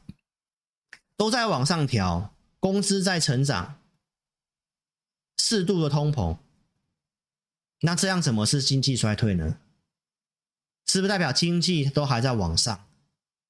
[1.15, 2.33] 都在往上调。
[2.59, 3.77] 工资在成长，
[5.37, 6.37] 适度的通膨，
[7.81, 9.57] 那这样怎么是经济衰退呢？
[10.87, 12.85] 是不是代表经济都还在往上？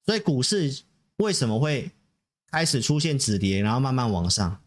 [0.04, 0.82] 所以股市
[1.18, 1.92] 为什么会
[2.50, 4.60] 开始出现止跌，然后慢慢往上？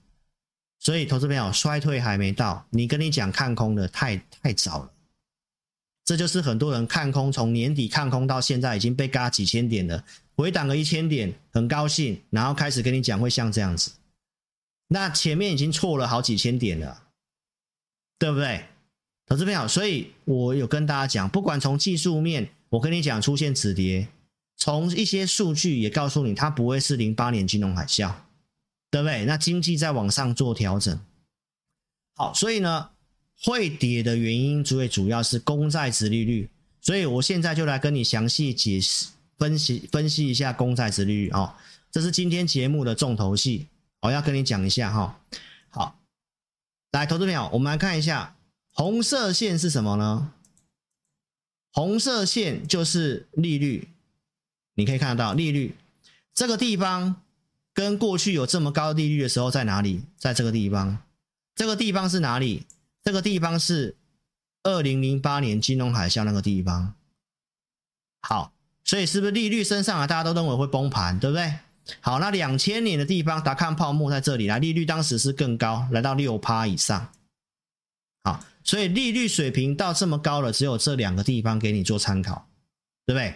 [0.88, 4.91] 所以投资朋友，衰退还没到，你跟你讲看空的太太早了。
[6.06, 10.06] 这就是很多人看空，从年底看空到现在已经被嘎几千点了，
[10.38, 13.91] 回档个一千点，很高兴，然后开始跟你讲会像这样子。
[14.88, 17.04] 那前面已经错了好几千点了，
[18.17, 18.63] 对不对？
[19.26, 24.08] 投资朋友，所以我有跟大家讲，不管从技术面，我跟你讲出现止跌，
[24.56, 28.13] 从一些数据也告诉你，它不会是零八年金融海啸，
[28.89, 29.26] 对不对？
[29.26, 31.00] 那经济在往上做调整，
[32.15, 32.89] 好，所以呢，
[33.43, 36.50] 会跌的原因最主要是公债殖利率，
[36.82, 41.54] 所以我现在就来跟你详细解释、分析、分析一下公债殖利率哦，
[41.91, 43.67] 这是今天节目的重头戏。
[44.02, 45.19] 我要跟你讲一下哈，
[45.69, 46.00] 好，
[46.91, 48.36] 来，投资朋友，我们来看一下
[48.71, 50.32] 红色线是什么呢？
[51.73, 53.89] 红色线就是利率，
[54.76, 55.76] 你可以看得到利率
[56.34, 57.21] 这个地方
[57.78, 60.02] 跟过去有这么高利率的时候在哪里？
[60.18, 60.98] 在这个地方，
[61.54, 62.66] 这个地方是哪里？
[63.04, 63.96] 这个地方是
[64.63, 66.96] 二零零八年金融海啸那个地方。
[68.22, 68.52] 好，
[68.84, 71.54] 所以是不是利率升上来，大家都认为会崩盘，对不对？
[72.02, 77.13] 好，那两千年的地方，达康泡沫在这里来，利率当时是更高，来到六趴以上。
[78.24, 82.48] 好，所以利率水平到这么高了，只有这两个地方给你做参考，
[83.06, 83.36] 对不对？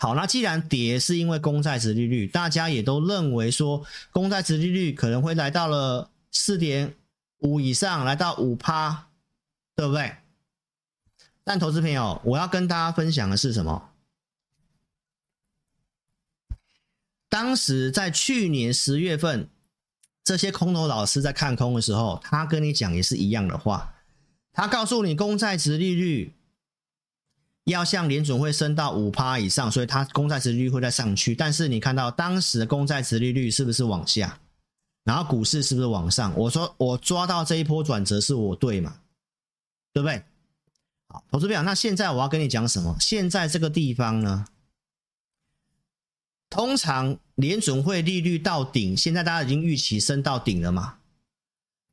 [0.00, 6.94] 好，那既然跌是因为公债殖利率，大家也都认为说公债殖利率可能会来到了四点
[7.40, 9.08] 五以上，来到五趴，
[9.76, 10.16] 对不对？
[11.44, 13.90] 但投资朋友，我要跟大家分享的是什么？
[17.28, 19.50] 当时在去年十月份，
[20.24, 23.94] 这些空头老师在看空的时候，他跟你讲也是一样的话。
[24.54, 26.32] 他告诉你，公债殖利率
[27.64, 31.34] 要向联准会升到五趴以上，所以它公债殖利率会再上去。
[31.34, 34.38] 但是你看到当时公债殖利率是不是往下？
[35.04, 36.32] 然后股市是不是往上？
[36.36, 38.96] 我说我抓到这一波转折是我对嘛？
[39.92, 40.22] 对不对？
[41.08, 41.62] 好，投资表。
[41.62, 42.96] 那现在我要跟你讲什么？
[43.00, 44.46] 现在这个地方呢？
[46.48, 50.96] 通常联准会利率到顶，现在大家已经预期升到顶了嘛？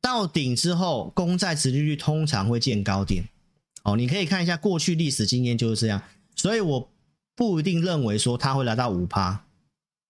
[0.00, 3.24] 到顶之后，公债殖利率通常会见高点。
[3.82, 6.02] 哦，你可以看一下过去历史经验就是这样，
[6.34, 6.90] 所以我
[7.34, 9.44] 不一定认为说它会来到五趴。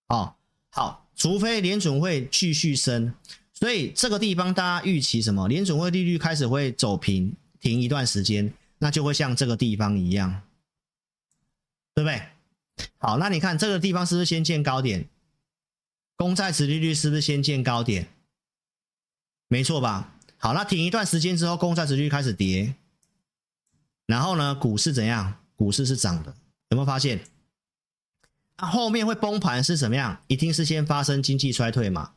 [0.09, 0.35] 哦，
[0.71, 3.14] 好，除非联准会继续升，
[3.53, 5.47] 所以这个地方大家预期什么？
[5.49, 10.43] 联准会利率开始会走平，停一段时间，那就会像这个地方一样，
[11.95, 12.23] 对不对？
[12.99, 15.07] 好，那你看这个地方是不是先见高点？
[16.16, 18.09] 公债殖利率是不是先见高点？
[19.49, 20.14] 没错吧？
[20.37, 22.75] 好，那停一段时间之后，公债殖利率开始跌，
[24.09, 25.34] 然后呢，股市怎样？
[25.54, 26.34] 股市是涨的，
[26.70, 27.20] 有没有发现？
[28.56, 30.22] 那后面会崩盘是怎么样？
[30.28, 32.14] 一定是先发生经济衰退嘛？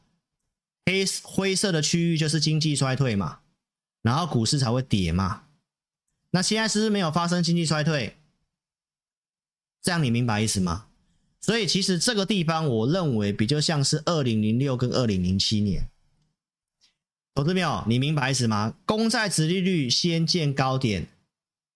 [0.86, 3.40] 黑灰色的区域就是经济衰退嘛，
[4.02, 5.44] 然后股市才会跌嘛。
[6.32, 8.16] 那现在是不是没有发生经济衰退？
[9.82, 10.86] 这样你明白意思吗？
[11.42, 15.90] 所以其实这个地方，我认为比较像是二零零六跟二零零七年。
[17.34, 18.76] 投资没有，你明白意思吗？
[18.86, 21.08] 公债殖利率先见高点，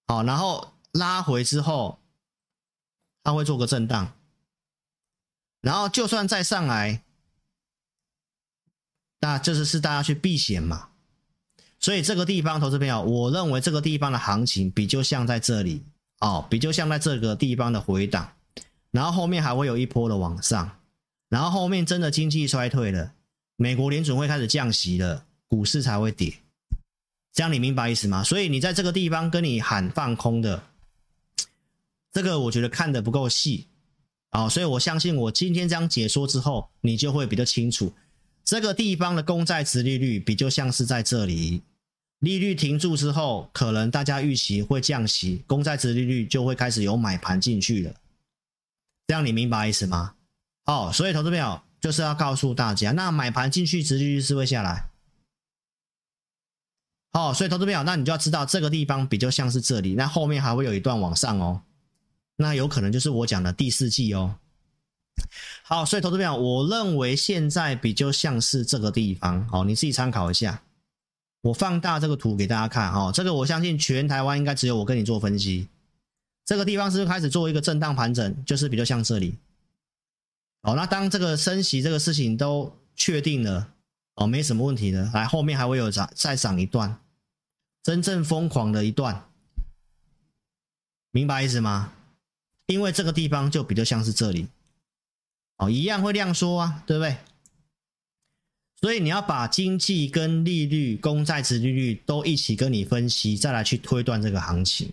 [0.07, 1.99] 好，然后拉回之后，
[3.23, 4.13] 它会做个震荡，
[5.61, 7.01] 然后就算再上来，
[9.19, 10.89] 那这是是大家去避险嘛。
[11.79, 15.83] 所以这个地方，投资朋友，我认为这个地方的行情比较像在这里，
[16.19, 18.31] 哦，比较像在这个地方的回档。
[18.91, 20.79] 然后后面还会有一波的往上，
[21.29, 23.13] 然后后面真的经济衰退了，
[23.55, 26.33] 美国联准会开始降息了，股市才会跌。
[27.35, 28.23] 这样你明白意思吗？
[28.23, 30.63] 所以你在这个地方跟你喊放空的，
[32.13, 33.67] 这个我觉得看得不够细
[34.29, 37.91] 啊，所以我相信我今天这样解说之后，你就会比较清楚，
[38.45, 41.61] 这个地方的公债殖利率比较像是在这里，
[42.19, 47.93] 利率停住之后，可能大家预期会降息，公债殖利率就会开始有买盘进去了。
[49.07, 50.15] 这样你明白意思吗？
[50.67, 54.87] 哦，所以投资朋友就是要告诉大家，那买盘进去，殖利率是会下来。
[57.15, 61.61] 哦，所以投资朋友，那你就要知道这个地方比较像是这里，那后面还会有一段往上哦，
[62.35, 64.35] 那有可能就是我讲的第四季哦。
[65.63, 70.61] 好，所以投资朋友，我认为现在比较像是这个地方，好，你自己参考一下。
[71.43, 75.69] 我放大这个图给大家看，哦，这个我相信全台湾应该只有我跟你做分析。
[76.43, 79.37] 这个地方是不是开始做一个震荡盘整，就是比较像这里。
[80.63, 83.69] 哦，那当这个升息这个事情都确定了，
[84.15, 86.99] 哦，没什么问题的，来后面还会有涨，再涨一段，
[87.85, 89.25] 真正疯狂的一段，
[91.11, 91.93] 明白意思吗？
[92.65, 94.47] 因为这个地方就比较像是这里，
[95.57, 97.17] 哦，一样会量缩啊，对不对？
[98.81, 104.91] 所以你要把经济跟利率、公债值利率都一起跟你分析，再来去推断这个行情。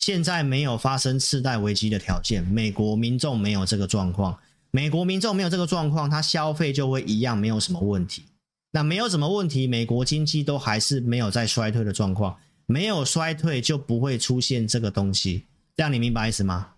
[0.00, 4.36] 现在没有发生次贷危机的条件，美国民众没有这个状况，
[4.72, 8.24] 美国民众没有这个状况，他消费就会一样没有什么问题。
[8.70, 15.44] 那没有什么问题，美国经济都还是没有在衰退的状况，没有衰退就不会出现这个东西。
[15.76, 16.72] 这样你明白意思吗？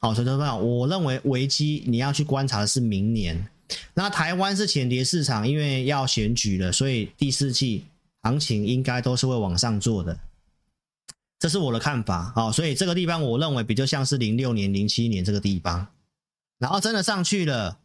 [0.00, 3.48] 好，所以说我认为危机你要去观察的是明年。
[3.94, 7.84] 那台湾是浅碟市场，因为要选举了，所以第四季
[8.22, 10.18] 行情应该都是会往上做的。
[11.38, 15.86] 这是我的看法，好，所以这个地方我认为比较像是零六年、零七年这个地方，
[16.58, 17.78] 然后真的上去了，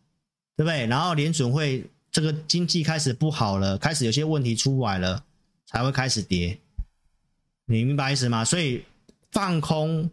[0.55, 0.85] 对不对？
[0.87, 1.85] 然后联准会
[2.17, 5.23] 这个经济开始不好了，开始有些问题出来了，
[5.67, 6.57] 才会开始跌，
[7.67, 8.43] 你明白意思吗？
[8.43, 8.83] 所以
[9.31, 10.09] 放空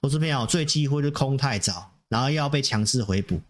[0.00, 3.40] 投资朋友最忌讳是空太早，然后又要被强制回补，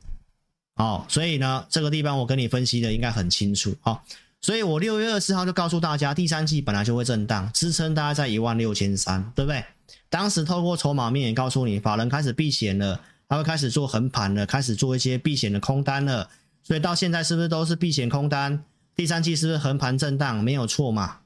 [0.74, 4.02] 好，所以呢，这个地方我跟你分析的应该很清楚，好。
[4.40, 9.62] 所以我六月二十四号就告诉大家，第三季本来就会震荡，支撑大概在一万六千三，对不对？
[10.08, 12.98] 当时透过筹码面也告诉你，法人开始避险了，
[13.28, 16.30] 他会开始做横盘了，开始做一些避险的空单了。
[16.68, 18.62] 所以到现在是不是都是避险空单？
[18.94, 20.44] 第三季是不是横盘震荡？
[20.44, 21.20] 没有错嘛？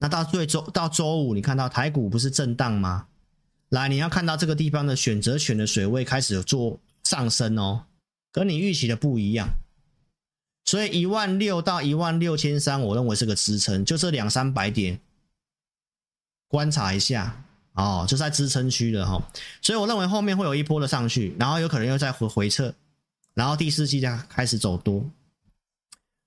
[0.00, 3.06] 那到最周到周五，你看到台股不是震荡吗？
[3.70, 7.86] 来，你要看到这个地方的选择权的水位开始有做上升哦，
[8.30, 9.48] 跟你预期的不一样。
[10.66, 15.00] 所以一万六到一万六千三，我认为是个支撑，就这两三百点，
[16.48, 17.42] 观察一下
[17.72, 19.26] 哦，就在支撑区的哈。
[19.62, 22.74] 所以我认为后面会有一波的上去，然后有可能又再回回撤，
[23.36, 25.04] 然后第四季再开始走多，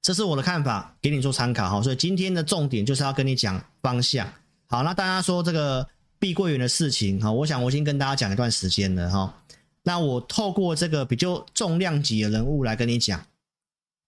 [0.02, 1.82] 这是我的看法，给你做参考哈。
[1.82, 4.32] 所以今天的重点就是要跟你讲方向。
[4.68, 5.90] 好，那大家说这个
[6.20, 9.44] 碧桂园的事情哈，我想我已经跟大家讲一段时间了哈。
[9.82, 13.26] 那我透过这个比较重量级的人物来跟你讲。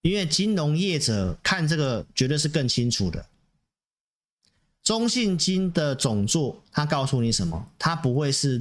[0.03, 3.23] 因为金融业者看这个绝对是更清楚的。
[4.83, 7.67] 中信金的总座，他告诉你什么？
[7.77, 8.59] 他不会是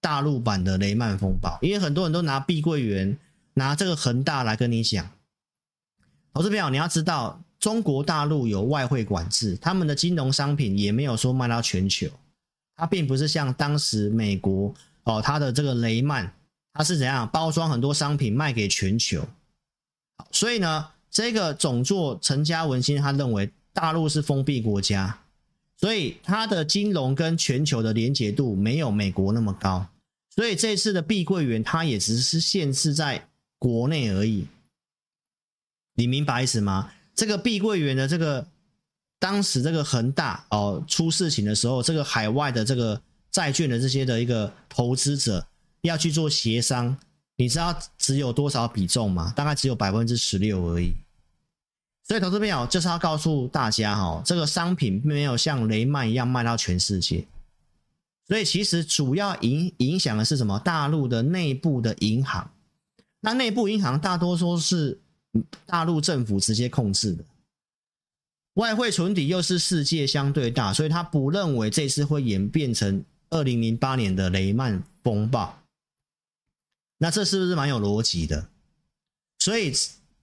[0.00, 3.18] 大陆版的雷曼风暴，因为很多人都拿碧桂园、
[3.58, 5.10] 拿这个恒大来跟你讲。
[6.32, 12.08] 投资朋友你要知道，中国大陆有外汇管制，他们的金融商品也没有说卖到全球，
[12.76, 16.32] 它并不是像当时美国哦，它的这个雷曼，
[16.72, 19.26] 它是怎样包装很多商品卖给全球。
[20.30, 25.18] 所以呢，这个总座陈嘉文先生他认为大陆是封闭国家，
[25.76, 29.86] 所以它的金融跟全球的连结度没有美国那么高，
[30.36, 33.28] 所以这次的碧桂园它也只是限制在
[33.58, 34.46] 国内而已。
[35.94, 36.92] 你明白意思吗？
[37.14, 38.46] 这个碧桂园的这个
[39.18, 43.00] 当时这个恒大哦出事情的时候，这个海外的这个
[43.30, 45.44] 债券的这些的一个投资者
[45.80, 46.96] 要去做协商。
[47.36, 49.32] 你知道只有多少比重吗？
[49.36, 50.92] 大概只有百分之十六而已。
[52.04, 57.26] 所以投资朋友就是要告诉大家哈，这个商品并没有像雷曼一样卖到全世界。
[58.26, 60.58] 所以其实主要影影响的是什么？
[60.60, 62.50] 大陆的内部的银行，
[63.20, 64.98] 那内部银行大多数是
[65.66, 67.24] 大陆政府直接控制的，
[68.54, 75.58] 外汇存底又是世界相对大，所以他不认为这次会演变成二零零八年的雷曼风暴。
[76.98, 78.48] 那这是不是蛮有逻辑的？
[79.38, 79.72] 所以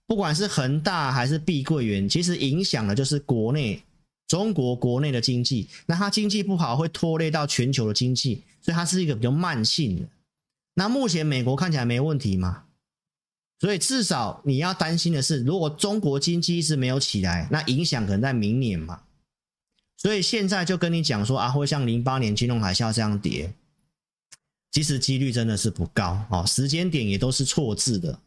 [0.06, 3.82] 不管是恒大还是碧桂园，其实影响的就是国内。
[4.28, 10.10] 中国国内的经济，那它经济不好会拖累到全球的经济，所以它是一个比较慢性的。
[10.74, 12.65] 那目前美国看起来没问题嘛，
[13.60, 19.02] 所以至少你要担心的是，如果中国经济一直没有起来，那影响可能在明年嘛。
[19.98, 23.52] 所以现在就跟你讲说啊，会像零八年金融海啸这样跌，
[24.72, 28.20] 其实几率真的是不高哦，时间点也都是错字的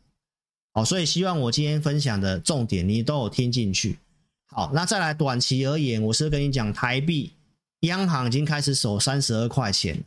[0.72, 3.98] 哦，所以希望我今天分享的重点你都有听进去。
[4.46, 7.34] 好，那再来短期而言，我是跟你讲，台币
[7.80, 10.02] 央行已经开始守三十二块钱，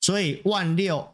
[0.00, 1.13] 所以万六、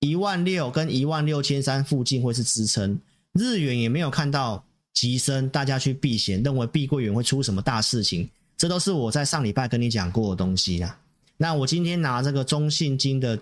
[0.00, 2.98] 一万六跟一万六千三附近会是支撑。
[3.32, 10.98] 日元也没有看到急升，大家去避险，认为碧桂园会出什么大事情，这都是我在上礼拜跟你讲过的东西啦。
[11.36, 13.38] 那我今天拿这个中信金的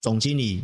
[0.00, 0.62] 总经理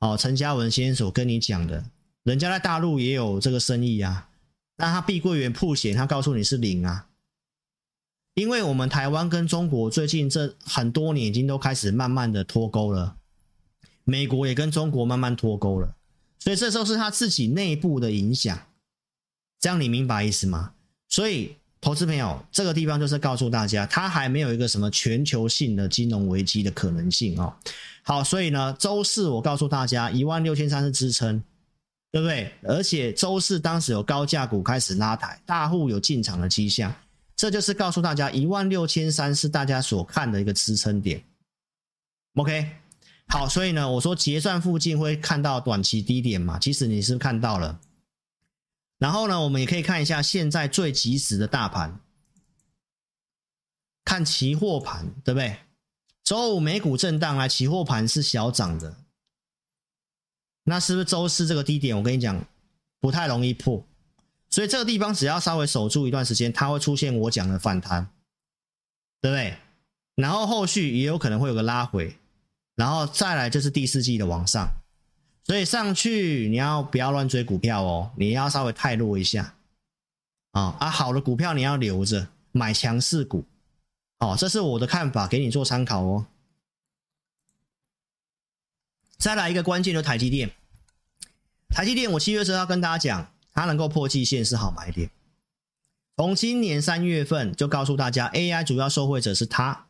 [0.00, 1.84] 哦陈嘉文先生所跟你讲的，
[2.24, 4.28] 人家在大陆也有这个生意啊。
[4.76, 7.06] 那他碧桂园曝险，他告诉你是零啊，
[8.34, 13.16] 因为我们台湾跟中国最近这很多年已经都开始慢慢的脱钩了，
[14.04, 15.94] 美国也跟中国慢慢脱钩了，
[16.38, 18.58] 所以这时候是他自己内部的影响，
[19.58, 20.72] 这样你明白意思吗？
[21.08, 27.54] 所以投资朋友，这个地方就是告诉大家，它还没有一个什么全球性的金融危机的可能性哦。
[28.02, 31.42] 好，所以呢，周四我告诉大家，一万六千三是支撑。
[32.12, 32.52] 对不对？
[32.64, 36.92] 而且周四当时有高价股开始拉抬，大户有进场的迹象，
[37.36, 41.22] 这就是告诉大家一万六千三是大家所看的一个支撑点。
[42.34, 42.68] OK，
[43.30, 47.80] 好，所以呢，我说结算附近会看到短期低点嘛，其实你是看到了。
[48.98, 52.00] 然后呢，我们也可以看一下现在最即时的大盘，
[54.04, 55.58] 看期货盘，对不对？
[56.24, 58.96] 周五美股震荡来，期货盘是小涨的。
[60.64, 61.96] 那是不是周四这个低点？
[61.96, 62.44] 我跟你讲，
[63.00, 63.86] 不太容易破，
[64.50, 68.10] 所以这个地方只要稍微守住一段时间，它会出现我讲的反弹，
[69.20, 69.56] 对不对？
[70.16, 72.18] 然后后续也有可能会有个拉回，
[72.80, 74.66] 然后再来就是第四季的往上，
[75.44, 78.10] 所以上去你要不要乱追股票哦？
[78.16, 79.54] 你要稍微太弱一下
[80.52, 80.88] 啊啊！
[80.88, 83.44] 好的股票你要留着，买强势股，
[84.20, 86.26] 哦，这是我的看法，给你做参考哦。
[89.18, 90.50] 再来一个关键的台积电，
[91.68, 95.10] 台积电，我七月时候要跟大家讲，它能够破季线是好买点。
[96.16, 99.88] 从今年三月份就告诉大家，AI 主要受惠者是它，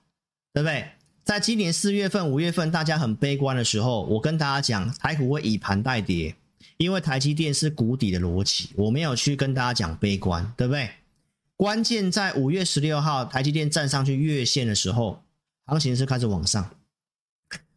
[0.53, 0.91] 对不对？
[1.25, 6.35] 在今年四月份、五月份大家很悲观的时候，我跟大家讲，台股会以盘带跌，
[6.77, 10.91] 因为台积电是谷底的逻辑，我没有去跟大家讲悲观，对不对？
[11.57, 15.23] 关键在五月十六号，台积电站上去月线的时候，
[15.67, 16.71] 行情是开始往上。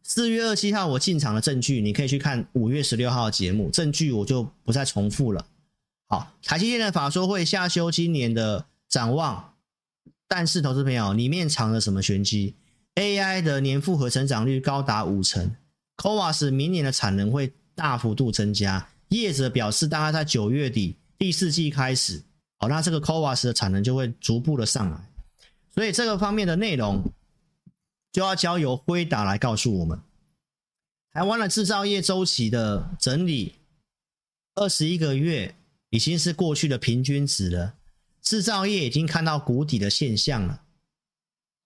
[0.01, 5.45] 四月二十七号我进场的证据，你可以去看五月十六号的节目，证据我就不再重复了。
[6.07, 9.53] 好，台积电的法说会下修今年的展望，
[10.27, 12.55] 但是投资朋友里面藏了什么玄机
[12.95, 15.55] ？AI 的年复合成长率高达五成
[15.97, 22.23] ，CoWAS 明年的产能会大幅度增加，业者表示大概在九月底第四季开始，
[22.59, 24.97] 好，那这个 CoWAS 的产能就会逐步的上来，
[25.73, 27.03] 所以这个方面的内容。
[28.11, 29.99] 就要交由辉达来告诉我们，
[31.13, 33.55] 台湾的制造业周期的整理，
[34.53, 35.55] 二十一个月
[35.89, 37.73] 已经是过去的平均值了，
[38.21, 40.61] 制造业已经看到谷底的现象了，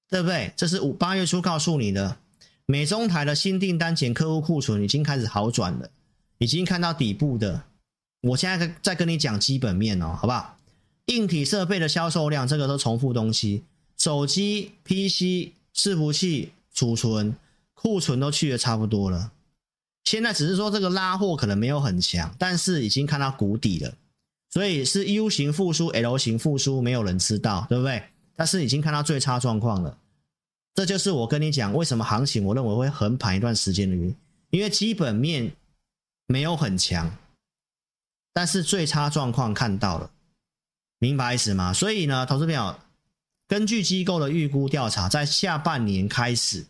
[0.09, 0.51] 对不对？
[0.55, 2.17] 这是五八月初告诉你的，
[2.65, 5.89] 美中台的新订单减客户库存已经开始好转了，
[6.37, 7.63] 已经看到底部的。
[8.21, 10.57] 我现在在跟你讲基本面哦，好不好？
[11.05, 13.63] 硬体设备的销售量，这个都重复东西，
[13.97, 15.53] 手机、PC。
[15.77, 17.35] 伺服器储存
[17.75, 19.31] 库存都去的差不多了，
[20.05, 23.93] 现在只是说这个拉货可能没有很强，但是已经看到谷底了，
[24.49, 28.01] 所以是 U 型复苏、L 型复苏，没有人知道，对不对？
[28.37, 29.97] 但是已经看到最差状况了，
[30.73, 34.15] 这就是我跟你讲为什么行情我认为会横盘一段时间的原因，
[34.51, 35.51] 因为基本面
[36.27, 37.17] 没有很强，
[38.31, 40.11] 但是最差状况看到了，
[40.99, 41.73] 明白意思吗？
[41.73, 42.79] 所以呢，投资朋友。
[43.49, 46.65] 根据机构的预估调查，在下半年开始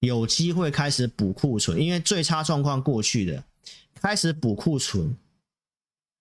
[0.00, 3.42] 有机会开始补库存，因为最差状况过去的，
[3.94, 5.16] 开始补库存，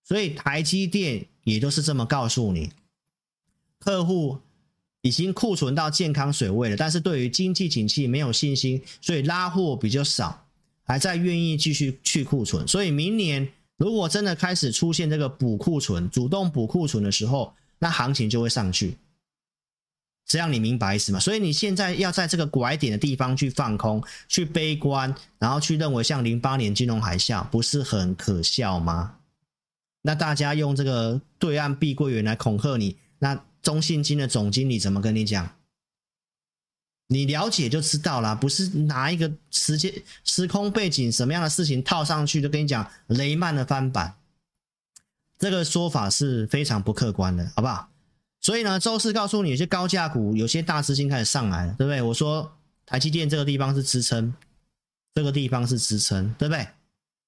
[0.05, 2.71] 所以台积电也都是这么告诉你，
[3.79, 4.39] 客户
[5.01, 10.45] 已经库存到健康水位了，但是对于经济景气没有信心，所以拉货比较少，
[10.83, 12.67] 还在愿意继续去库存。
[12.67, 18.97] 所以明年如果真的开始出现这个补库存、主动补库存的时候，那行情就会上去。
[20.25, 21.19] 这样你明白意思吗？
[21.19, 29.15] 所以你现在要在这个拐点的地方去放空、去悲观，然后去认为像零八年金融海啸不是很可笑吗？
[30.03, 35.55] 那大家用这个对岸碧桂园来恐吓你，那中信金的总经理怎么跟你讲？
[37.07, 39.91] 你了解就知道了，不是拿一个时间
[40.23, 44.13] 时空背景什么样的事情套上去就跟你讲雷曼的翻版，
[45.39, 47.89] 这个说法是非常不客观的，好不好？
[48.41, 51.99] 所以呢，周四告诉你，有些高价股，有些大资金开始上来了，对不对？
[52.01, 52.55] 我说
[52.85, 54.31] 台积电这个地方是支撑，
[55.15, 56.67] 这个地方是支撑，对不对？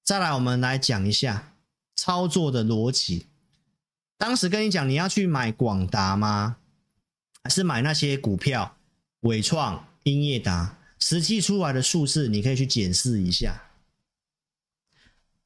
[0.04, 1.52] 再来，我们来讲一下
[1.96, 3.26] 操作的逻辑。
[4.22, 6.58] 当时跟你讲，你要去买广达吗？
[7.42, 8.76] 还是买那些股票？
[9.22, 13.64] 纬创、英业达，实际出来的数字，你可以去检视一下。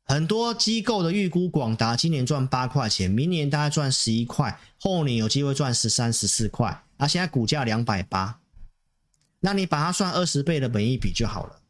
[0.04, 6.82] 很多机构的预估，广达今年赚八块钱，明年大概赚十一块，后年有机会赚十三、十四块。
[6.98, 8.40] 啊，现在股价两百八，
[9.40, 11.62] 那你把它算二十倍的本益比就好了，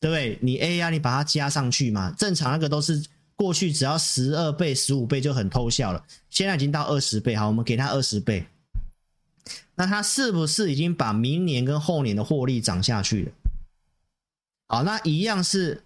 [0.00, 0.40] 对不对？
[0.42, 2.12] 你 A 啊，你把它加上去嘛。
[2.18, 3.06] 正常那个都是
[3.40, 8.46] 过去只要十二倍、十五倍就很偷笑了，现在已经到二十倍，好，我们给它二十倍。
[9.76, 13.32] 那它是不是已经把明年跟后年的获利涨下去了？
[14.68, 15.82] 好，那一样是。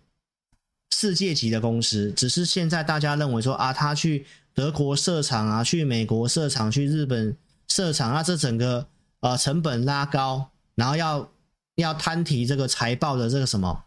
[0.91, 4.25] 世界级的公司，只是现在大家认为说啊，他去
[4.55, 7.37] 德国设厂啊，去美国设厂，去日本
[7.67, 8.87] 设厂，那这整个
[9.19, 11.29] 呃成本拉高，然后要
[11.75, 13.85] 要摊提这个财报的这个什么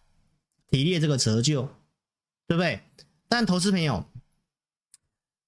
[0.70, 1.70] 提列这个折旧，
[2.46, 2.82] 对不对？
[3.30, 4.06] 但投资朋友，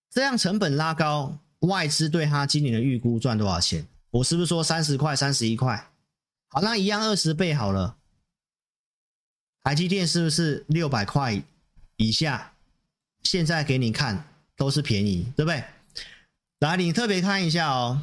[0.09, 3.87] 这样成本拉高，外资对他今年的预估赚多少钱？
[4.11, 5.89] 我是不是说三十块、三十一块？
[6.49, 7.95] 好，那一样二十倍好了。
[9.63, 11.43] 台积电是不是六百块
[11.97, 12.53] 以下？
[13.23, 14.25] 现在给你看
[14.55, 15.63] 都是便宜，对不对？
[16.59, 18.01] 来，你特别看一下哦，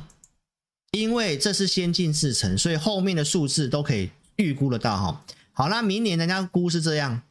[0.93, 5.25] 因为这是先进制程，所以后面的数字都可以预估得到哈。
[5.53, 7.23] 好，那明年人家估是这样，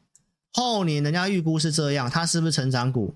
[0.55, 3.13] 后年人家预估是这样，它是不是成长股？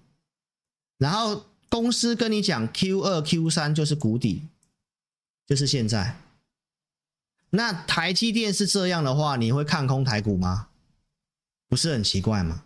[0.98, 4.44] 然后公司跟你讲 Q 二、Q 三就是谷底，
[5.48, 6.18] 就是现在。
[7.52, 10.68] 那台积电是这样的话，你会看空台股吗？
[11.70, 12.64] 不是很奇怪吗？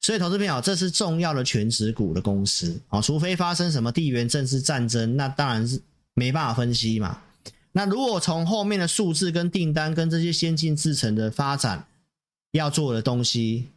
[0.00, 5.82] 所以，投资朋友，这是重要的权值股的公司啊，除非发生什么地缘政治战争，那当然是
[6.14, 7.20] 没办法分析嘛。
[7.72, 11.88] 那如果从后面的数字跟订单跟这些先进制程的发展
[12.56, 13.68] 要做的东西，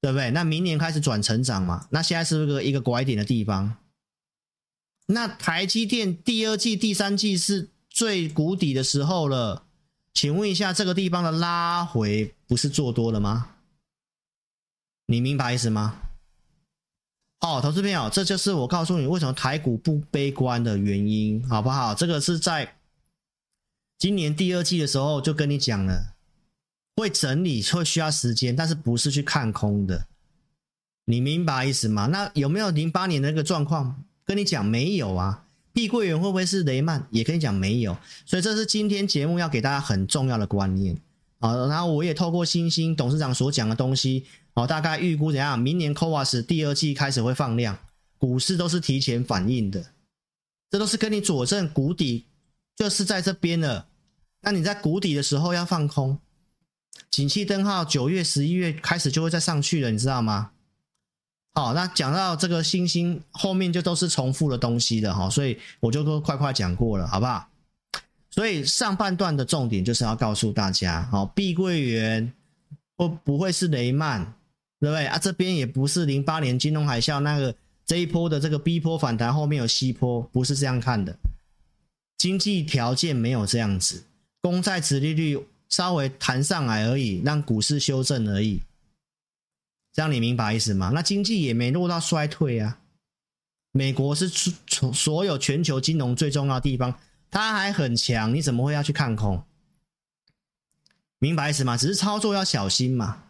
[0.00, 0.30] 对不对？
[0.30, 1.86] 那明年开始转成长嘛？
[1.90, 3.76] 那现在是不是一个拐点的地方？
[5.06, 9.64] 那台积电第二季、第三季是最谷底的时候了。
[10.12, 13.54] 请问一下，这个地方的拉回不是做多了吗？
[15.06, 16.00] 你明白意思吗？
[17.40, 21.94] 哦，投资朋友，这就是我告诉你为什么台股不悲观的原因，好不好？
[21.94, 22.76] 这个是在
[23.96, 26.16] 今年第二季的时候就跟你讲了，
[26.98, 30.06] 会整理，会需要时间，但是不是去看空的，
[31.04, 32.06] 你明白意思吗？
[32.06, 34.02] 那有没有零八年的那个状况？
[34.24, 35.44] 跟你讲没有啊。
[35.72, 37.06] 碧桂园会不会是雷曼？
[37.10, 37.96] 也可以讲没有，
[38.26, 40.98] 所以这是今天节目要给大家很重要的观念
[41.38, 41.54] 啊。
[41.68, 44.24] 然后我也透过星星董事长所讲的东西，
[44.54, 45.56] 啊，大概预估怎样？
[45.56, 47.78] 明年 CoWoS 第二季开始会放量，
[48.18, 49.86] 股市都是提前反应的，
[50.68, 52.26] 这都是跟你佐证谷底
[52.74, 53.86] 就是在这边了。
[54.42, 56.18] 那你在谷底的时候要放空，
[57.10, 60.50] 景气灯号九月、十一月开始就会再上去了，你知道吗？
[61.54, 67.48] 好，那讲到这个星星后面就都是重复的东西的哈，所以我就都快快讲过了，好不好？
[68.30, 72.32] 所以上半段的重点就是要告诉大家，好，碧桂园
[72.94, 74.22] 不不会是雷曼，
[74.78, 75.18] 对不对啊？
[75.18, 77.52] 这边也不是零八年金融海啸那个
[77.84, 81.16] 这一波的这个 B 波反弹后面有 C 波，不是这样看的。
[82.18, 84.04] 经济条件没有这样子，
[84.40, 88.62] 公债殖利率稍微弹上来而已，让股市修正而已。
[89.92, 90.92] 这样你明白意思吗？
[90.94, 92.78] 那经济也没落到衰退啊。
[93.72, 94.28] 美国是
[94.66, 96.98] 从所有全球金融最重要的地方，
[97.30, 99.42] 它还很强，你怎么会要去看空？
[101.18, 101.76] 明白意思吗？
[101.76, 103.24] 只是操作要小心嘛，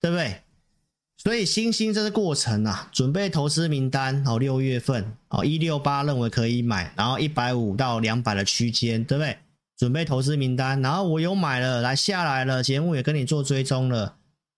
[0.00, 0.42] 对不对？
[1.16, 9.38] 所以星星这个过程啊，准备投资名单哦，六月份哦，一六八认为可以买，然后一百五到两百的区间，对不对？
[9.76, 14.16] 准备投资名单，然后我有买了，来下来了，节目也跟你做追踪了，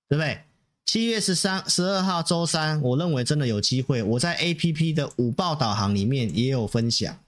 [0.08, 0.42] 对不对？
[0.84, 4.02] 七月十三、十二号周三，我认为真的有机会。
[4.02, 7.18] 我在 APP 的五报导航里面也有分享，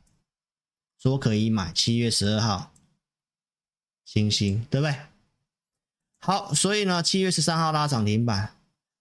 [1.03, 2.73] 说可以买，七月十二号，
[4.05, 4.95] 星星对不对？
[6.21, 8.55] 好，所以呢，七月十三号拉涨停板，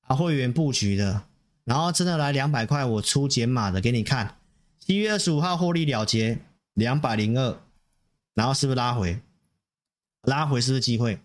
[0.08, 1.24] 啊，会员布局的，
[1.64, 4.38] 然后真的来两百块，我出减码的给你看。
[4.80, 6.40] 七月二十五号获利了结
[6.74, 7.60] 两百零二，
[8.38, 9.20] 然后是不是拉回？
[10.22, 11.20] 拉回是不是机会？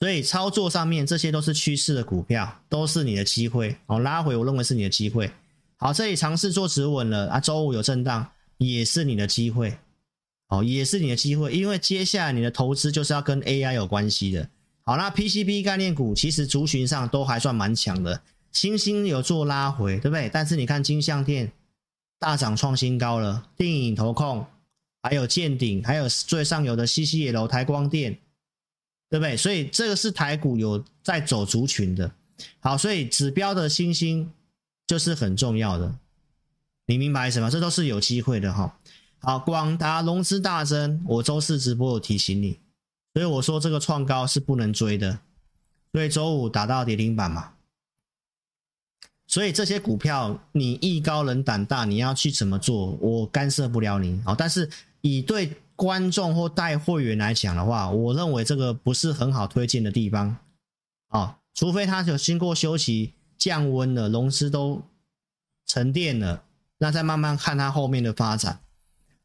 [0.00, 3.98] 所以操作上面这些都是趋势的股票，都是你的机会哦。
[3.98, 5.30] 拉回我认为是你的机会。
[5.76, 9.78] 好，这里尝试做止稳了啊，周五有震荡，也是你的机会。
[10.48, 14.48] 哦，也是你的机会，因为接下来你的投资就是要跟 AI 有关系的。
[14.82, 18.22] 好，那 PCB 概念股其实族群上都还算蛮强的，
[18.52, 20.30] 星星有做拉回，对不对？
[20.32, 21.52] 但是你看金像电
[22.18, 24.46] 大涨创新高了，电影投控，
[25.08, 28.18] 还有健鼎，还有最上游的 CCL 台光电，
[29.08, 29.36] 对不对？
[29.36, 32.10] 所以这个是台股有在走族群的。
[32.58, 34.28] 好，所以指标的星星
[34.84, 35.94] 就是很重要的，
[36.86, 37.48] 你明白什么？
[37.48, 38.76] 这都是有机会的哈。
[39.20, 42.58] 好，广达融资大增，我周四直播有提醒你，
[43.14, 45.20] 所以我说这个创高是不能追的，
[45.92, 47.52] 所以周五打到跌停板嘛。
[49.28, 54.20] 所以这些股票你艺高人胆大，你要去怎么做，我干涉不了你。
[54.24, 54.70] 好，但是
[55.06, 60.36] 以对观众或带会员来讲的话，我认为这个不是很好推荐的地方
[61.08, 64.82] 啊，除非它有经过休息降温了，融资都
[65.66, 66.42] 沉淀了，
[66.78, 68.58] 那再慢慢看它后面的发展。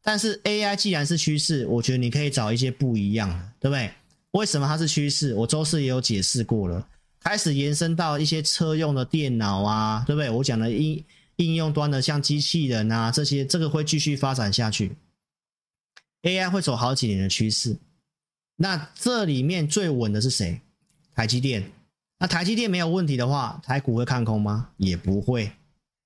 [0.04, 3.90] 但是 AI 既然是趋势，我觉得你可以找一些不一样的，对不对？
[4.32, 5.34] 为什么它是趋势？
[5.34, 6.86] 我周四也有解释过了，
[7.20, 10.30] 开始延伸到一些车用的电脑啊，对不对？
[10.30, 11.04] 我讲的应
[11.36, 14.92] 应用端的像机器人啊这些，这个会继续发展下去。
[16.22, 17.76] AI 会走好几年的趋势。
[18.56, 20.60] 那这里面最稳的是谁？
[21.14, 21.70] 台积电。
[22.18, 24.70] 那台积电没有问题的话，台股会看空吗？
[24.76, 25.50] 也不会。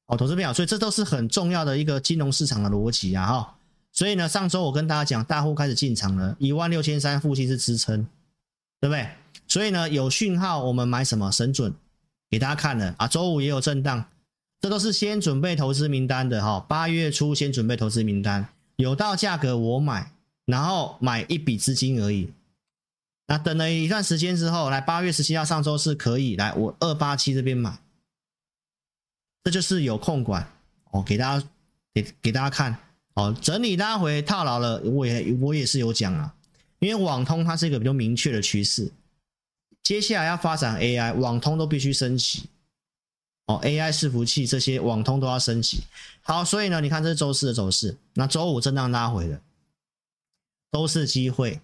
[0.07, 3.59] 哦，投资朋友，所以这都是很重要的一个金融市场的逻辑啊，哈。
[3.93, 8.07] 所以呢，上周我跟大家讲，大户开始进场了，一万六千三附近是支撑，
[8.81, 9.09] 对不对？
[9.47, 11.75] 所以呢，有讯号我们买什么神准，
[12.31, 13.07] 给大家看了啊。
[13.07, 14.05] 周五也有震荡，
[14.61, 16.61] 这都是先准备投资名单的哈。
[16.69, 20.12] 八月初先准备投资名单，有到价格我买，
[20.45, 22.33] 然后买一笔资金而已。
[23.27, 27.79] 那等了一段时间之后，来八月十七号上周是可以来我二八七这边买，
[29.43, 30.49] 这就是有控管
[30.93, 31.49] 哦，给大家
[31.93, 32.79] 给给大家看。
[33.14, 36.35] 哦，整理拉回套牢了，我也我也是有讲啊，
[36.81, 38.93] 因为网通它是一个比较明确的趋势，
[39.83, 42.43] 接下来要发展 AI，网通都必须升级，
[43.47, 45.82] 哦，AI 伺服器这些网通都要升级。
[46.22, 49.40] 好，所以呢，你看这周四的走势，那周五震荡拉回了，
[50.70, 51.61] 都是机会，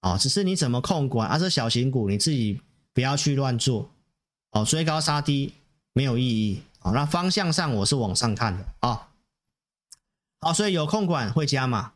[0.00, 1.38] 哦，只是你怎么控管啊？
[1.38, 2.60] 这小型股你自己
[2.92, 3.90] 不要去乱做，
[4.52, 5.52] 哦，追高杀低
[5.92, 8.90] 没有意义，哦，那方向上我是往上看的啊。
[8.90, 9.00] 哦
[10.42, 11.92] 好，所以有控管会加码，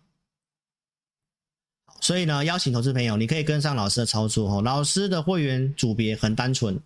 [1.98, 4.60] 所以呢，邀请投资朋友，你可以跟上老师的操作哦。
[4.60, 6.78] 老师的会员组别很单纯，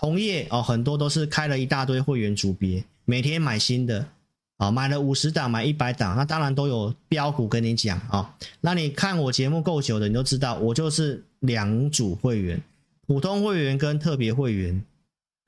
[0.00, 4.06] 同业哦，很多都是开了一大堆会员组别，每天买新的
[4.56, 8.34] 啊，买了五十档，买一百档，那当然都有标股跟你讲啊。
[8.62, 12.58] 那你看我节目够久的，你都知道，我就是两组会员，
[13.06, 14.82] 普通会员跟特别会员，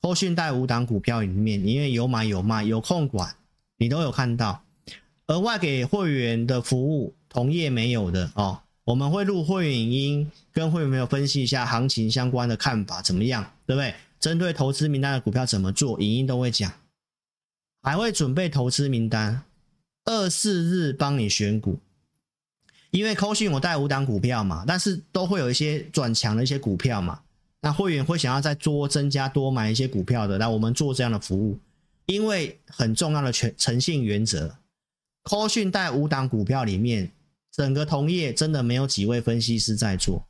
[0.02, 3.34] 后续带五档股票里面，因为有买有卖，有控管，
[3.78, 4.62] 你都有看到。
[5.28, 8.58] 额外给会员的服务，同业没有的哦。
[8.84, 13.94] 我们会录会员音，跟会员朋友分析一下行情相关的看法怎么样，对不对？
[14.22, 16.72] 针对投资名单的股票怎么做，影音都会讲。
[17.82, 19.42] 还会准备投资名单，
[20.04, 21.80] 二四日帮你选股。
[22.92, 27.20] 因为扣讯我带五档股票嘛，但是都会有一些转强的一些股票嘛。
[27.62, 31.58] 那会员会想要再多增加多买一些股票的，那我们做这样的服务，
[32.06, 34.56] 因为很重要的全诚信原则。
[35.24, 37.10] 扣讯带五档股票里面，
[37.50, 40.24] 整个同业真的没有几位分析师在做，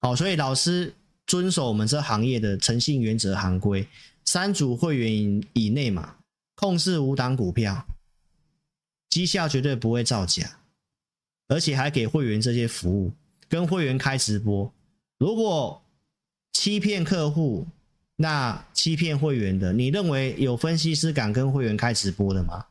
[0.00, 0.94] 好，所以老师
[1.26, 3.86] 遵守我们这行业的诚信原则行规，
[4.24, 6.16] 三组会员以内嘛，
[6.54, 7.86] 控制五档股票，
[9.08, 10.58] 绩效绝对不会造假，
[11.48, 13.12] 而且还给会员这些服务，
[13.48, 14.72] 跟会员开直播，
[15.18, 15.82] 如果
[16.52, 17.66] 欺骗客户，
[18.16, 22.66] 那欺骗会员的，你认为有分析师敢跟会员开直播的吗？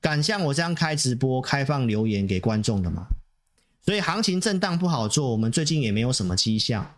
[0.00, 3.06] 敢像我这样开直播、开放留言给观众的吗？
[3.84, 6.95] 所以行情震荡不好做，我们最近也没有什么绩效，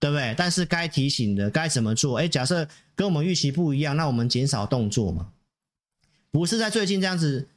[0.00, 0.34] 对不对？
[0.36, 2.18] 但是该提醒的该怎么做？
[2.18, 5.32] 哎，假设跟我们预期不一样，那我们减少动作嘛？
[6.30, 7.48] 不是在最近这样子，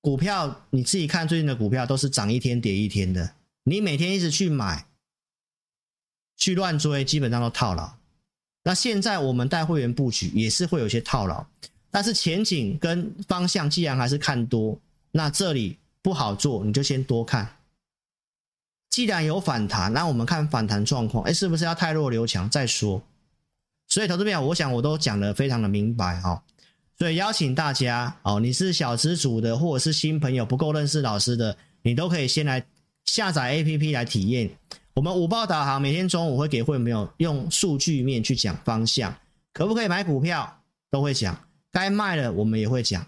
[0.00, 3.34] 股票你自己看最近的股票都是涨一天跌一天的，
[3.64, 4.86] 你每天一直去买、
[6.36, 7.94] 去乱追，基本上都套牢。
[8.64, 11.46] 那现在我们带会员布局也是会有些套牢。
[11.90, 14.76] 但是前景跟方向既然还是看多，
[15.12, 17.56] 那这里不好做，你就先多看。
[18.94, 23.02] 既然有反弹，那我们看反弹状况，哎，是不是要汰弱留强再说？
[23.88, 26.40] 所以，投资朋友，我想我都讲得非常的明白哈。
[26.96, 32.64] 所以邀请大家哦，你是小资族的，或者是新朋友不够认识老师的，你都可以先来
[33.04, 34.48] 下载 APP 来体验。
[34.94, 39.12] 我们五报导航每天中午会给会员朋友用数据面去讲方向，
[39.52, 40.60] 可不可以买股票
[40.92, 41.36] 都会讲，
[41.72, 43.04] 该卖了我们也会讲。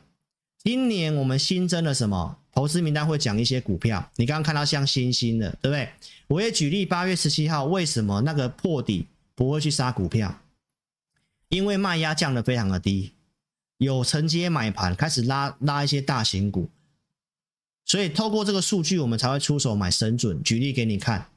[0.65, 2.39] 今年我们新增了什么？
[2.57, 5.91] 投资名单会讲一些股票，你刚刚看到像星星的，对不对？
[6.27, 10.41] 我也举例八月十七号为什么那个破底不会去杀股票，
[11.51, 13.13] 因为卖压降得非常的低。
[13.77, 16.67] 有承接买盘，开始拉拉一些大型股，
[17.85, 20.43] 所以透过这个数据，我们才会出手买神准。
[20.43, 21.29] 举例给你看，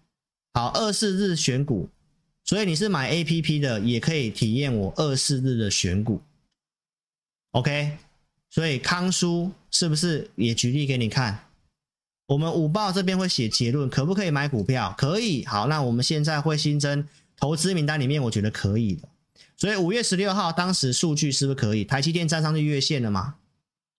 [0.53, 1.89] 好，二四日选股，
[2.45, 6.21] 所以你是买 APP 的，也可以体验我二四日的选股。
[7.51, 7.97] OK，
[8.49, 11.45] 所以康叔是不是也举例给你看？
[12.27, 14.93] 我们五报这边会写结论，可不可以买股票？
[14.97, 15.45] 可以。
[15.45, 19.07] 好，那我们现在会新增投资名单里面，我觉得可以的。
[19.57, 21.83] 所以五月十六号，当时数据是不是可以？
[21.83, 23.35] 台积电站上去月线了嘛？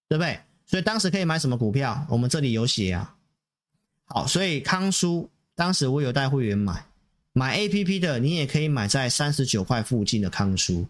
[0.09, 0.39] 对不对？
[0.67, 2.07] 所以当时可以买什么股票？
[2.09, 3.17] 我们这里有写啊。
[4.05, 6.87] 好，所以康叔当时我有带会员买，
[7.33, 10.87] 买 APP 的你也可以买在三十九块附近的康叔。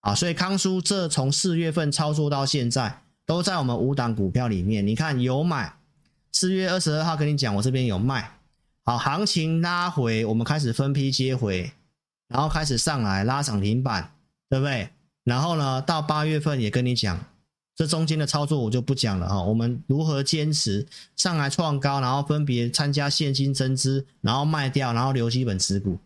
[0.00, 4.86] 啊，所以康叔这从四月份操作到现在，都在我们五档股票里面。
[4.86, 5.74] 你看有买，
[6.32, 8.38] 四月二十二号跟你讲，我这边有卖。
[8.84, 11.72] 好，行情拉回，我们开始分批接回。
[12.28, 14.12] 然后开始上来拉涨停板，
[14.50, 14.90] 对不对？
[15.24, 17.24] 然后呢，到八月份也跟你讲，
[17.74, 19.42] 这中间的操作我就不讲了哈。
[19.42, 20.86] 我们如何坚持
[21.16, 25.98] 上来创高，然后分别参加现金增资，然后卖掉，然后留基本持股。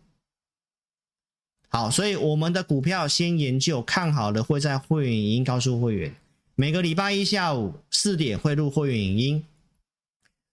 [1.75, 6.15] 好，所以我们的股票先研究看好了，会在会员影音告诉会员，
[6.53, 9.43] 每个礼拜一下午四点会录会员影音。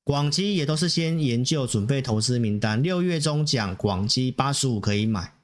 [0.03, 5.35] 广基也都是先研究准备投资名单，六月中讲广基八十五可以买。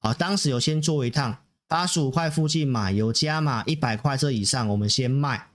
[0.00, 1.38] 啊，当时有先做一趟，
[1.68, 5.46] 八十五块附近买，有加码一百块这以上，我们先卖。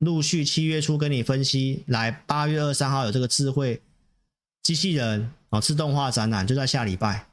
[0.00, 3.80] 陆续七月初跟你分析，来八月二十三号有这个智慧
[4.62, 7.26] 机器人啊，自动化展览就在下礼拜，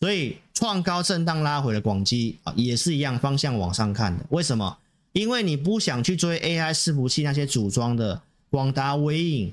[0.00, 4.24] 所以创高震荡拉回的广基啊，也是一样方向往上看的。
[4.30, 4.78] 为什么？
[5.12, 9.52] 因为你不想去追 AI 伺服器那些组装的广达、微影。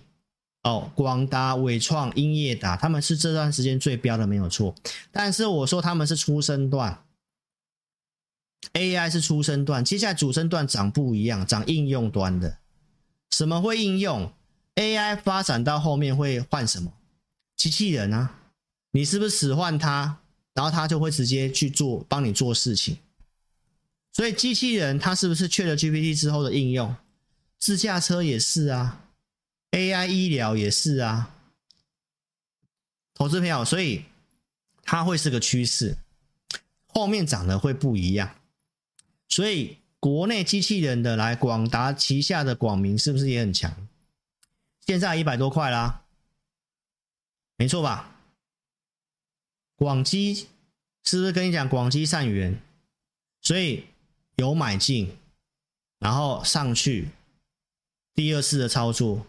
[0.63, 4.75] 哦，广达、伟创、英业达，他们是这段时间最标的，没有错。
[5.13, 7.05] 但是我说他们是初生段
[8.73, 12.57] ，AI 是初生段，接下来主升段涨不一样，涨应用端的。
[13.31, 14.29] 什么会应用
[14.75, 16.91] ？AI 发展到后面会换什么？
[17.55, 18.35] 机器人啊，
[18.91, 20.17] 你是不是使唤它，
[20.57, 22.97] 然后他就会直接去做，帮你做事情。
[24.11, 26.95] 所以机器人它是不是 ChatGPT 之后的应用？
[27.59, 29.03] 自驾车也是啊。
[29.69, 31.35] AI 医疗也是啊，
[33.13, 34.05] 投资票，所以
[34.81, 35.95] 它会是个趋势，
[36.87, 38.33] 后面涨的会不一样。
[39.29, 43.87] 所以国内机器人的来广达旗下的广明是不是也很强？
[44.87, 46.01] 现在一百多块啦，
[47.57, 48.16] 没错吧？
[49.77, 50.47] 广基
[51.05, 52.59] 是不是跟你讲广基善元？
[53.41, 53.85] 所以
[54.35, 55.15] 有买进，
[55.99, 57.09] 然后上去
[58.13, 59.25] 第二次的操作。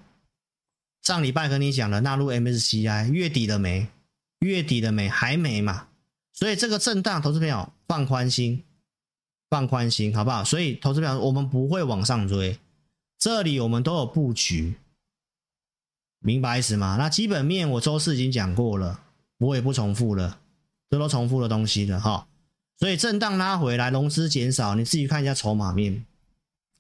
[1.03, 3.89] 上礼拜跟你讲了纳入 MSCI，月底了没？
[4.41, 5.09] 月底了没？
[5.09, 5.89] 还没嘛？
[6.33, 8.65] 所以这个震荡，投资朋友放宽心，
[9.51, 10.43] 放宽心，好不好？
[10.43, 12.59] 所以投资朋友，我们不会往上追，
[13.19, 14.75] 这里我们都有布局，
[16.21, 16.97] 明白意思吗？
[16.99, 19.01] 那基本面我周四已经讲过了，
[19.39, 20.39] 我也不重复了，
[20.91, 22.27] 这都重复的东西了哈。
[22.79, 26.05] 所以震荡拉回来，融资减少，你自己看一下筹码面，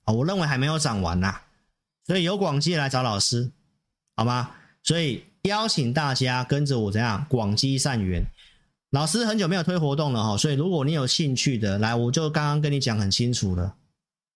[0.04, 1.40] 啊，我认为还没有涨完呐，
[2.06, 3.50] 所以有广基来找老师。
[4.16, 4.50] 好吗？
[4.82, 8.26] 所以邀请大家跟着我这样广积善缘。
[8.90, 13.76] 老师很久没有推活动了哈，所以如果你有兴趣的，来，我就刚刚跟你讲很清楚了。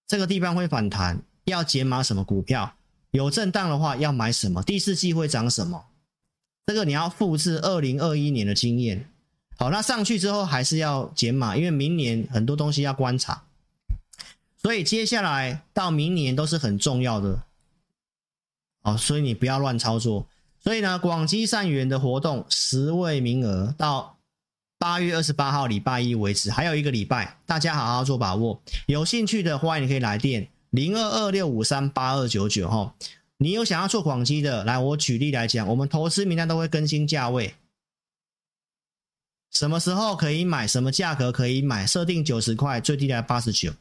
[0.06, 2.74] 这个地方会反弹，要减码什么股票？
[3.10, 4.62] 有震荡的话要买什么？
[4.62, 5.84] 第四季会涨什么？
[6.66, 9.08] 这个你要复制二零二一年的经验。
[9.58, 13.44] 好，那上去之后还是要减码，因为明年很多东西要观察。
[14.56, 17.42] 所以接下来到明年都是很重要的。
[18.82, 20.26] 哦，所以你不要乱操作。
[20.60, 24.16] 所以呢，广积善缘的活动十位名额到
[24.78, 28.60] 八月二十八号礼拜一为止，还有一个礼拜，大家好好做把握。
[28.86, 32.94] 有兴趣的欢迎你可以来电零二二六五三八二九九哈。
[33.42, 37.54] 你有想要做广积的，来，我举例来讲，我们投资名单都会更新价位，
[39.50, 43.72] 什么时候可以买，什么价格可以买，设定九十块，最低来八十九。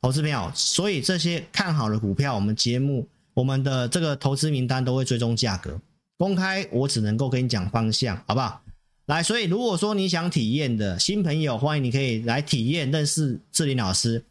[0.00, 3.08] 投资朋友，所以这些看好的股票，我们节目。
[3.34, 5.80] 我们的这个投资名单都会追踪价格。
[6.16, 8.62] 公开我只能够跟你讲方向，好不好？
[9.06, 14.24] 来，所以如果说你想体验的新朋友，欢迎你可以来体验认识志霖老师。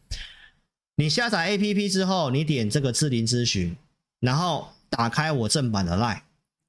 [0.96, 3.76] 你下载 APP 之后，你点这个志霖咨询，
[4.20, 6.22] 然后打开我正版的 LINE，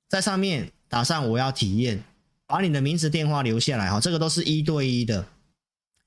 [0.08, 2.02] 在上面打上我要体验，
[2.46, 5.26] 把你的名字电话留下来哈，这个都是一对一的，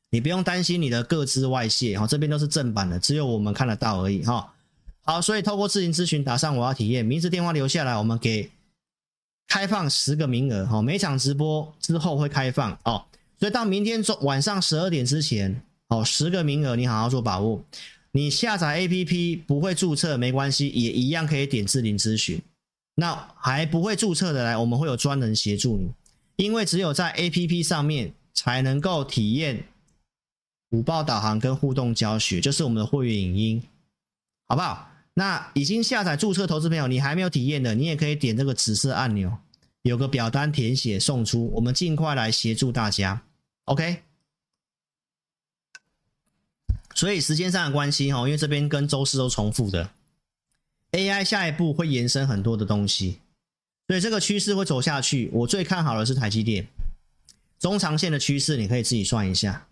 [0.10, 4.54] 你不用担心你的个资外泄哈，这边都是正版的，只有我们看得到而已哈。
[5.02, 8.50] 好，所以透过志霖咨询打上我要体验，名字电话留下来，我们给。
[9.46, 13.06] 开放十个名额，哈，每场直播之后会开放哦，
[13.38, 17.62] 所以到明天中晚上十二点之前，哦，十个名额你好好做把握。
[18.16, 22.40] 你下载 APP 不会注册没关系，也一样可以点志霖咨询。
[22.96, 25.90] 那还不会注册的来，我们会有专人协助你，
[26.36, 29.66] 因为只有在 APP 上面才能够体验
[30.70, 33.64] 五报导航跟互动教学，就是我们的会员影音，
[34.48, 34.92] 好不好？
[35.16, 39.36] 那已经下载注册投资朋友，你还没有体验的，你也可以点这个紫色按钮，
[39.82, 43.24] 有个表单填写送出，我们尽快来协助大家。
[43.66, 44.04] OK，
[46.96, 49.90] 所以时间上的关系哈，因为这边跟周四都重复的
[50.92, 53.20] ，AI 下一步会延伸很多的东西，
[53.88, 55.30] 所以这个趋势会走下去。
[55.34, 56.68] 我最看好的是台积电，
[57.60, 59.68] 中长线的趋势你可以自己算一下。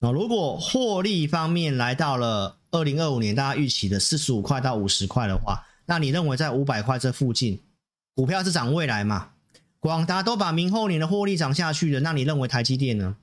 [0.00, 2.56] 啊如果获利方面来到了。
[2.70, 7.58] 二零二五年大家预期的四十五块到五十块的话，那你认为在五百块这附近，
[8.14, 9.30] 股票是涨未来嘛？
[9.80, 13.16] 广达都把明后年的获利涨下去了，那你认为台积电呢？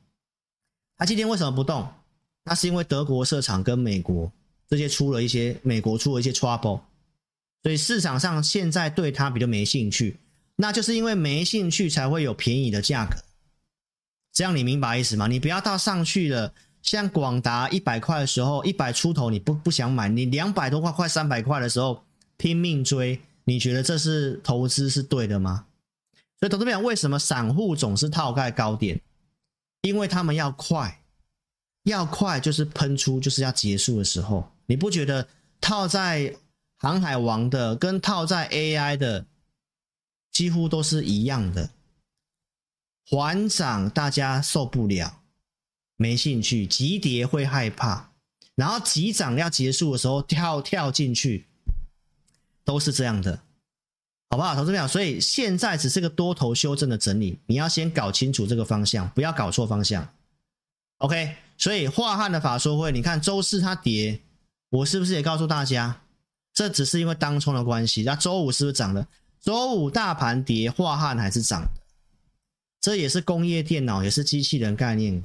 [0.98, 1.88] 台积电为什么不动？
[2.46, 4.32] 那是因为德国设厂跟美国
[4.70, 6.80] 这些出了一些，美国出了一些 trouble，
[7.64, 10.18] 所以市场上现在对它比较没兴趣。
[10.56, 13.18] 那就是因为没兴趣才会有便宜的价格，
[14.32, 15.28] 这样你明白意思吗？
[15.28, 16.54] 你不要到上去了。
[16.82, 22.04] 像广达一百块的时候，一百出头你不不想买，你两百多块、快三百块的时候
[22.38, 25.66] 拼命追，你觉得这是投资是对的吗？
[26.40, 29.02] 所以投资朋友为什么散户总是套在高点？
[29.82, 31.02] 因为他们要快，
[31.86, 34.52] 要快就是喷出，就是要结束的时候。
[34.68, 35.28] 你不觉得
[35.60, 36.36] 套在
[36.78, 39.26] 航海王的跟套在 AI 的
[40.32, 41.72] 几乎都是一样的？
[43.08, 45.22] 缓涨大家受不了。
[45.98, 48.12] 没兴趣，急跌会害怕，
[48.56, 51.46] 然后急涨要结束的时候跳跳进去，
[52.66, 53.42] 都是这样的，
[54.30, 54.54] 好不好？
[54.56, 60.06] 投资朋友，所以现在只是个多头修正的整理，你要先搞清楚这个方向，不要搞错方向。
[60.98, 64.20] OK，所以化汉的法说会，你看周四它跌，
[64.70, 66.02] 我是不是也告诉大家，
[66.54, 68.04] 这只是因为当冲的关系？
[68.04, 69.08] 那周五是不是涨了？
[69.42, 71.70] 周五大盘跌，化汉还是涨的，
[72.82, 75.24] 这也是工业电脑，也是机器人概念。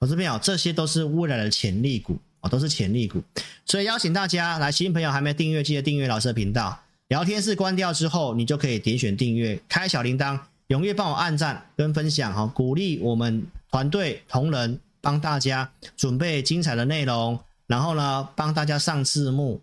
[0.00, 3.22] 投资朋友，这些都是未来的潜力股啊，都是潜力股，
[3.66, 6.82] 所以邀请大家来，新朋友还没订阅，记得订阅老师的频道。
[7.08, 19.60] 聊天室关掉之后，你就可以点选订阅，开小铃铛，踊跃帮我按赞跟分享哈，鼓励我们团队同仁帮大家准备精彩的内容，然后呢，帮大家上字幕。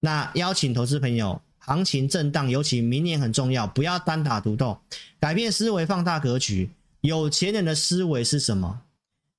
[0.00, 4.80] 那邀请投资朋友，行情震荡，尤其明年很重要，不要单打独斗，
[5.20, 6.70] 改变思维，放大格局。
[7.02, 8.82] 有钱人的思维是什么？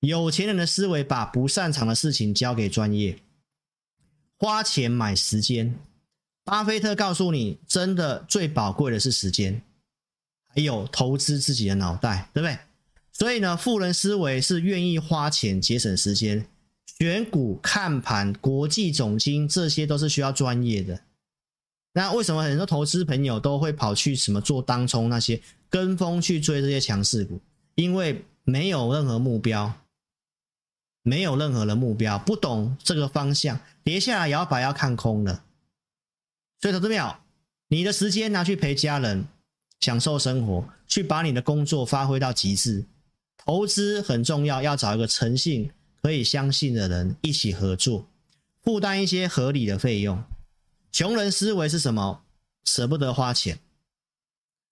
[0.02, 3.18] 有钱人的思维，把不擅长的事情交给专业，
[4.38, 5.74] 花钱买时间。
[6.44, 9.62] 巴菲特告诉你，真的最宝贵的是时间，
[10.54, 12.58] 还有投资自己的脑袋，对不对？
[13.14, 16.46] 所以呢，富人思维是愿意花钱节省时间，
[17.00, 21.00] 选股、看盘、国际总经，这些都是需要专业的。
[21.94, 27.40] 那为什么很多投资朋友都会跑去什么做当冲那些，跟风去追这些强势股？
[27.76, 29.74] 因为没有任何目标。
[31.06, 35.44] 没有任何的目标，不懂这个方向，跌下来摇摆要看空了。
[36.62, 37.18] 所以，投资朋友，
[37.68, 39.26] 你的时间拿去陪家人，
[39.82, 42.86] 享受生活，去把你的工作发挥到极致。
[43.46, 45.72] 投资很重要，要找一个诚信、
[46.02, 48.08] 可以相信的人一起合作，
[48.62, 50.24] 负担一些合理的费用。
[50.92, 52.24] 穷人思维是什么？
[52.64, 53.60] 舍不得花钱，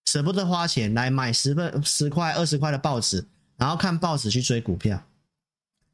[0.06, 3.26] 舍不得花钱来买十份、十块、二十块的报纸，
[3.58, 5.04] 然后看报纸去追股票。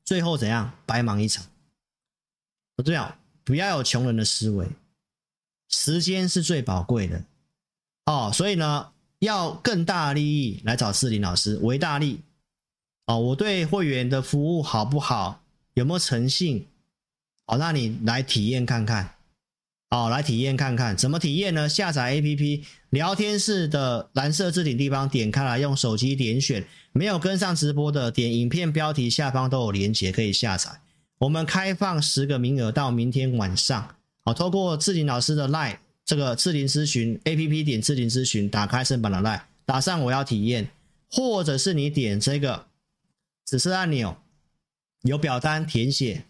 [0.06, 0.74] 最后怎样？
[0.86, 1.46] 白忙一场。
[2.76, 4.68] 不对啊，不要有穷人的思维。
[5.70, 7.24] 时间是最宝贵的
[8.06, 12.22] 哦，所以呢，要更大利益来找志霖老师，为大利
[13.08, 13.20] 哦。
[13.20, 15.42] 我对会员的服务好不好？
[15.74, 16.68] 有没有诚信？
[17.46, 19.16] 好，那你来体验看看。
[19.90, 21.70] 好，来体验看看，怎么体验呢？
[21.70, 26.66] 下载 APP，聊天室的蓝色置顶地方点开来，用手机点选。
[26.92, 30.70] 没有跟上直播的，点影片标题下方都有连结可以下载。
[31.20, 40.68] 我们开放十个名额到明天晚上，哦，透过志霖老师的 LINE 这个志霖咨询 APP 点志霖咨询，打开正版的 LINE，打上我要体验，
[41.10, 42.66] 或者是你点这个
[43.48, 44.18] 指示按钮，
[45.04, 46.26] 有表单填写，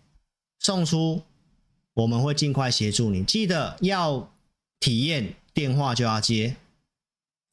[0.60, 1.24] 送出，
[1.96, 3.24] 我们会尽快协助你。
[3.24, 4.32] 记得要
[4.80, 6.58] 体验，电话就要接，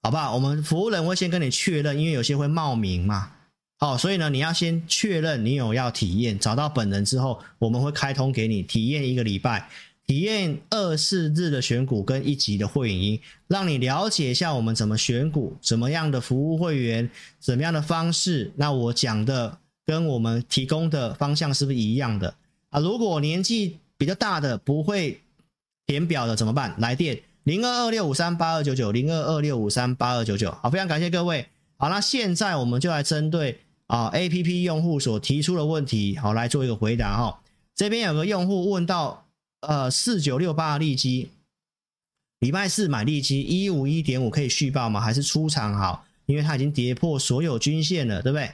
[0.03, 0.35] 好吧？
[0.35, 3.33] 我们服务人会先跟你确认，因为有些会冒名嘛。
[3.79, 9.71] 好，所以呢，你要先确认你有要体验，找到本人之后，我们会开通给你体验一个礼拜，
[10.07, 18.53] 体验二四日的选股跟一级的会员音，让你了解一下我们怎么选股，怎么样的服务会员，怎么样的方式。
[18.57, 22.35] 那我讲的跟我们提供的方向是不是一样的
[22.71, 22.81] 啊？
[22.81, 25.21] 如果年纪比较大的不会
[25.87, 26.75] 填表的怎么办？
[26.79, 30.51] 来电零二二六五三八二九九零二二六五三八二九九。
[30.51, 31.47] 好，非常感谢各位。
[31.77, 33.61] 好，那现在我们就来针对。
[33.87, 37.41] 啊，APP 用户所提出的问题，好，来做一个回答哈。
[37.75, 39.24] 这边有个用户问到，
[39.67, 41.31] 呃，四九六八的利基，
[42.41, 45.01] 礼拜四买利基一五一点五可以续报吗？
[45.01, 46.05] 还是出场好？
[46.27, 48.51] 因为它已经跌破所有均线了，对不对？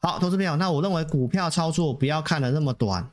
[0.00, 3.10] 好，投资朋友，那我认为股票操作不要看的那么短，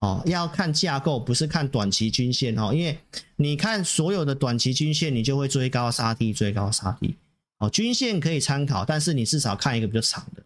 [0.00, 2.98] 哦，要看架构，不是看短期均线哦，因为
[3.36, 7.14] 你看所有的短期均线，你就会追高杀低，追高杀低。
[7.58, 10.42] 哦，均线可以参考，但是你至少看一个比较长的。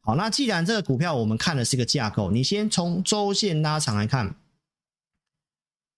[0.00, 4.34] 好，那既然这个股票我们看的是一个架构，你先从周线拉长来看。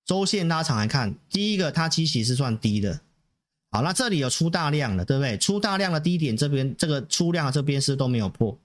[0.04, 3.00] 周线拉长来看，第一个它基期是算低的。
[3.70, 5.36] 好，那这里有出大量的，对不对？
[5.38, 8.58] 出大量的低点这边，这个出量这边是都没有破？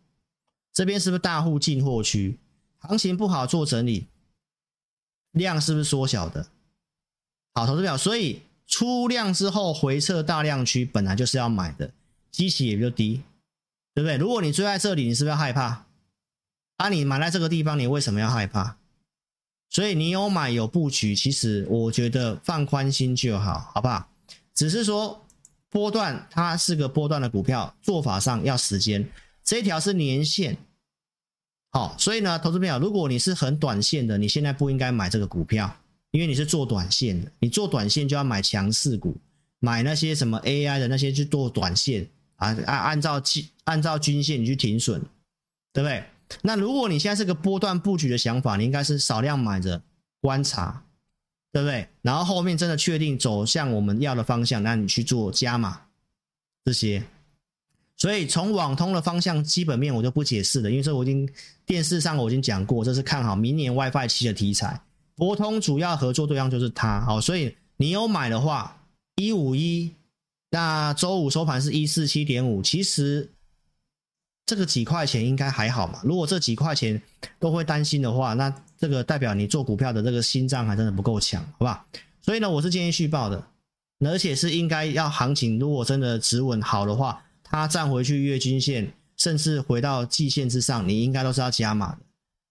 [0.73, 2.37] 这边是不是大户进货区？
[2.79, 4.07] 行情不好做整理，
[5.31, 6.47] 量是不是缩小的？
[7.53, 8.41] 好，投资表，所以。
[8.71, 11.91] 出量之后回撤大量区本来就是要买的，
[12.29, 13.23] 基期也比较低，
[13.95, 14.15] 对不对？
[14.17, 15.87] 如果你追在这里，你是不是要害怕？
[16.77, 18.77] 啊，你买在这个地方，你为什么要害怕？
[19.69, 24.09] 所以你有买有布局，其实我觉得放宽心就好，好不好？
[24.53, 25.25] 只是说
[25.69, 29.07] 波段它是个波段的股票，做法上要时间。
[29.43, 30.57] 这一条是年线，
[31.71, 35.75] 好，所以呢，投资朋友，如果你是很短线的，你现在不应该买这个股票。
[36.11, 39.15] 因为你是做短线的，你做短线就要买强势股，
[39.59, 42.07] 买那些什么 AI 的那些去做短线
[42.37, 44.99] 啊，按按照均按照均线你去停损，
[45.71, 46.03] 对不对？
[46.41, 49.81] 那如果你现在是个波段布局的想法，你应该是少量买着
[50.21, 50.83] 观察，
[51.51, 51.87] 对不对？
[52.01, 55.81] 然后后面真的确定走向我们要的方向，那你去做加码
[56.65, 57.03] 这些。
[57.97, 61.29] 所以从网通的方向基本面我就不解释了，因为这我已经
[61.65, 64.79] 电视上我已经讲过，这是看好明年 WiFi 七的题材。
[65.15, 68.85] 博通主要合作对象就是它，好，所以你有买的话，
[69.17, 69.93] 一五一，
[70.49, 73.29] 那周五收盘是一四七点五，其实
[74.49, 75.99] 这个几块钱应该还好嘛。
[76.03, 76.99] 如果这几块钱
[77.37, 81.85] 都会担心的话，那这个代表你做股票的这个心脏还真的不够强，好吧？
[82.19, 83.45] 所以呢，我是建议续报的，
[83.99, 91.99] 而且是应该要行情如果真的止稳好的话，它站回去月均线，甚至回到季线之上，你应该都是要加码的。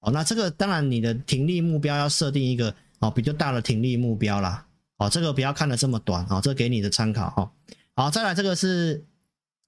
[0.02, 4.64] 哦，那这个当然，你的停利目标要设定一个哦比较大的停利目标啦。
[4.98, 7.50] 哦，这个不要看得这么短哦，这给你的参考哈。
[7.96, 9.04] 好，再来这个是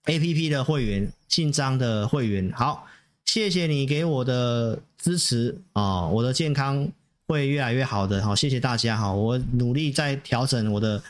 [0.05, 2.52] APP 的会员，姓张的会员。
[2.55, 2.86] 好，
[3.24, 6.86] 谢谢你给我的支持啊，我的健康
[7.27, 8.23] 会越来越好的。
[8.23, 11.02] 好，谢谢大家哈，我努力在调整我的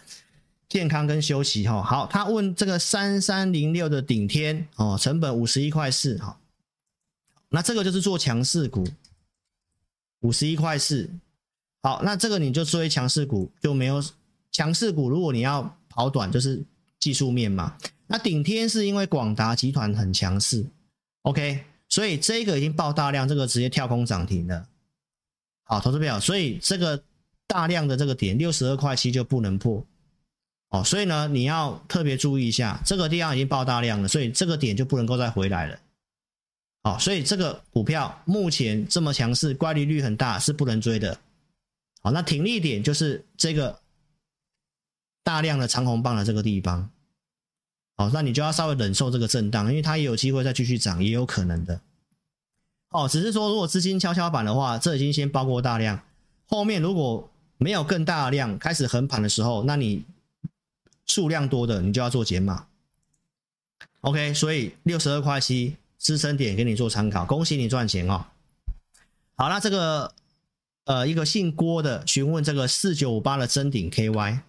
[0.69, 1.83] 健康跟休息哈。
[1.83, 6.39] 好，他问这个三三零六的顶天哦，成本五十一块四，好，
[7.49, 8.87] 那这个就是做强势股。
[10.21, 11.09] 五十一块四，
[11.83, 14.05] 好，那这个你就追强势股就没有
[14.53, 15.09] 强势股。
[15.09, 16.63] 如果你要跑短，就是
[16.99, 17.75] 技术面嘛。
[18.13, 20.67] 那顶天是因为广达集团很强势
[21.23, 24.67] ，OK，所以这个已经爆大量，这个直接跳空涨停了。
[25.63, 27.01] 好，投资票，所以这个
[27.47, 29.87] 大量的这个点六十二块七就不能破，
[30.71, 35.79] 哦，所以呢你要特别注意一下，这个地方已经爆大量了，所以这个点就不能够再回来了。
[36.83, 41.17] 好，所以这个股票目前这么强势，乖离率很大，是不能追的。
[42.03, 43.79] 好，那停利点就是这个
[45.23, 46.91] 大量的长红棒的这个地方。
[48.01, 51.79] 好，那你就要稍微忍受这个震荡，因为它也有机会再继续涨，也有可能的。
[52.89, 56.01] 哦，只是说如果资金跷跷板的话，这已经先包过大量，
[56.49, 60.07] 后面如果没有更大量开始横盘的时候，那你
[61.05, 62.69] 数量多的你就要做减码。
[64.01, 65.77] OK，所以六十二块七。
[65.99, 68.25] 支撑点给你做参考，恭喜你赚钱哦。
[69.37, 70.11] 好，那这个
[70.87, 74.41] 呃，一个姓郭的询问这个四九五八的真顶 KY，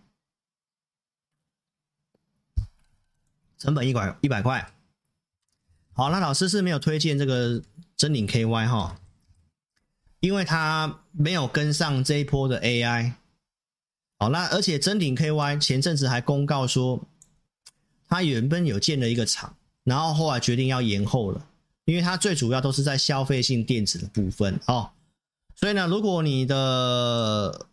[3.61, 4.73] 成本一百一百块。
[5.93, 7.61] 好，那老师是没有推荐这个
[7.95, 8.99] 臻鼎 KY 哈，
[10.19, 13.13] 因为它没有跟上这一波的 AI
[14.17, 16.99] 好，那而且臻鼎 KY 前阵子还公告说，
[18.09, 21.45] 他原本有建了一个厂，然后后来决定要延后了，
[21.85, 24.89] 因为它最主要都是在消费性电子的部分哦。
[25.55, 27.67] 所以呢，如果你的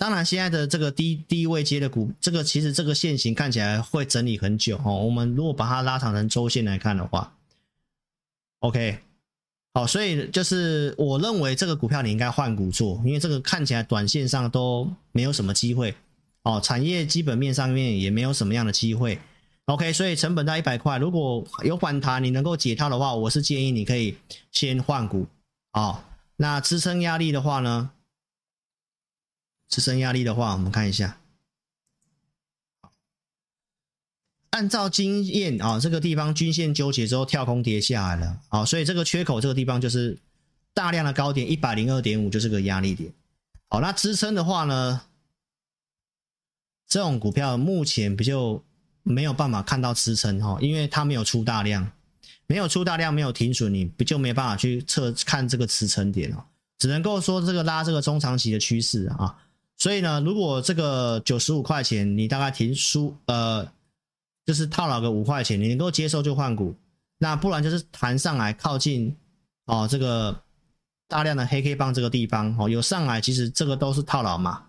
[0.00, 4.96] 当然现在的这个低低位阶的股，这个其实这个线型看起来会整理很久哦。
[5.04, 7.34] 我们如果把它拉长成周线来看的话
[8.60, 9.00] ，OK。
[9.74, 15.94] 好，所以就是我认为这个股票你应该换股做，因为这个看起来短线上都没有什么机会
[16.44, 19.18] 哦，产业基本面上面也没有什么样的机会。
[19.66, 24.16] OK，所以成本在一百块，如果有反弹你能够解套的话，我是建议你可以
[24.50, 25.26] 先换股
[25.72, 25.98] 啊、哦。
[26.36, 27.90] 那支撑压力的话呢？
[29.70, 31.16] 支撑压力的话，我们看一下。
[34.50, 40.18] 按照经验啊，这个地方均线纠结之后跳空跌下来了啊，所以这个缺口这个地方就是
[40.74, 43.12] 大量的高点一百零二点五，就是个压力点。
[43.68, 45.02] 好，那支撑的话呢，
[46.88, 48.62] 这种股票目前不就
[49.04, 51.92] 没有办法看到支撑哈，因为它没有出大量，
[52.48, 56.44] 没有出大量，没有停损，你不就没办法去测看这个支撑点哦，
[56.76, 59.38] 只能够说这个拉这个中长期的趋势啊。
[59.80, 63.68] 所以呢，如果这个九十五块钱你大概停输呃。
[64.46, 66.74] 就是套牢个五块钱，你能够接受就换股，
[67.18, 69.14] 那不然就是弹上来靠近
[69.66, 70.42] 哦这个
[71.06, 74.64] 大量的黑 K 棒这个地方哦有上来，其实这个都是套牢嘛，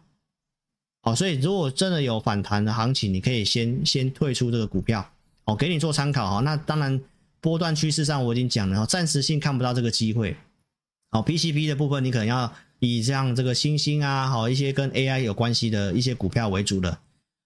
[1.02, 5.10] 哦，所以如果真的有反弹的行情，你可以先先退出这个股票
[5.46, 6.42] 哦，给你做参考哈。
[6.42, 7.02] 那当然
[7.40, 10.36] 波段趋势上我已经讲了，暂时性看不到这个机会。
[11.12, 16.98] 哦，P C P 的部分你可能要以像这个欣兴啊，好一些跟 AI 有关系的一些股票为主的。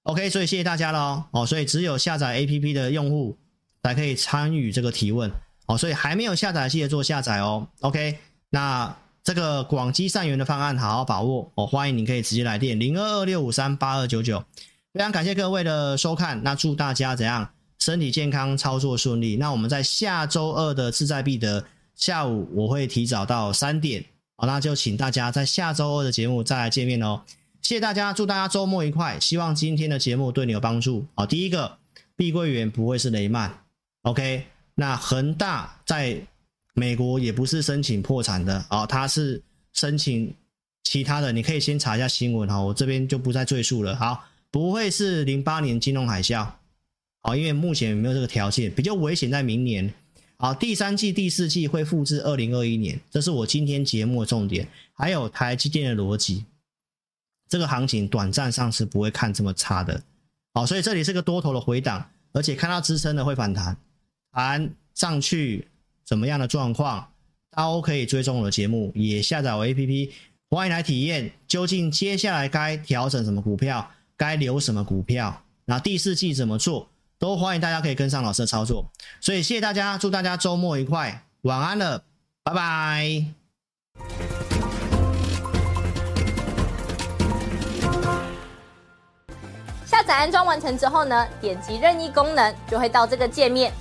[0.04, 1.24] OK，所以谢谢大家喽。
[1.32, 3.38] 哦，所以只有下载 APP 的用户
[3.84, 5.30] 才可以参与这个提问。
[5.68, 7.68] 哦，所以还没有下载记得做下载哦。
[7.82, 8.18] OK，
[8.50, 8.96] 那
[9.26, 11.68] 这个广积善缘的方案好好把握哦。
[11.68, 14.42] 欢迎你可以直接来电零二二六五三八二九九。
[14.94, 17.50] 非常感谢各位的收看，那祝大家怎样
[17.80, 19.36] 身体健康，操作顺利。
[19.36, 24.06] 那我们在下周二的志在必得下午我会提早到三点，
[24.38, 27.22] 好，那就请大家在下周二的节目再来见面哦。
[27.62, 29.20] 谢谢大家，祝大家周末愉快。
[29.20, 31.06] 希望今天的节目对你有帮助。
[31.16, 31.78] 好，第一个，
[32.16, 33.64] 碧桂园不会是雷曼
[34.02, 34.46] ，OK？
[34.76, 36.22] 那恒大在
[36.74, 39.42] 美国也不是申请破产的啊，它是
[39.72, 40.36] 申请
[40.84, 41.32] 其他的。
[41.32, 43.96] 你可以先查一下新闻哈，我这边就不再赘述了。
[43.96, 46.46] 好，不会是零八年金融海啸，
[47.22, 49.94] 好，因为目前没有这个条件，比较危险在明年。
[50.38, 54.68] 好，第三季、第四季会复制二零二一年，这是我今天节目的重点。
[54.94, 56.46] 还有台积电的逻辑。
[57.48, 60.02] 这个行情短暂上是不会看这么差的，
[60.56, 63.78] 好，所以这里是个多头的回档，而且看到支撑的会反弹，
[64.32, 65.68] 弹上去
[66.04, 67.08] 怎么样的状况，
[67.56, 70.10] 都可以追踪我的节目，也下载我 APP，
[70.50, 76.90] 欢迎来体验，究竟接下来该调整什么股票，该留什么股票，那第四季怎么做，
[77.26, 78.86] 都欢迎大家可以跟上老师的操作，
[79.20, 82.04] 所以谢谢大家，祝大家周末愉快，晚安了，
[82.44, 83.26] 拜拜。
[89.88, 93.74] 下载安装完成之后呢，点击任意功能就会到这个界面。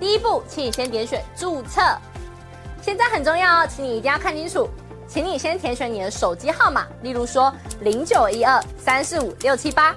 [0.00, 1.82] 第一步，请你先点选注册。
[2.80, 4.66] 现在很重要哦，请你一定要看清楚。
[5.06, 9.94] 请你先填选你的手机号码，例如说零九一二三四五六七八，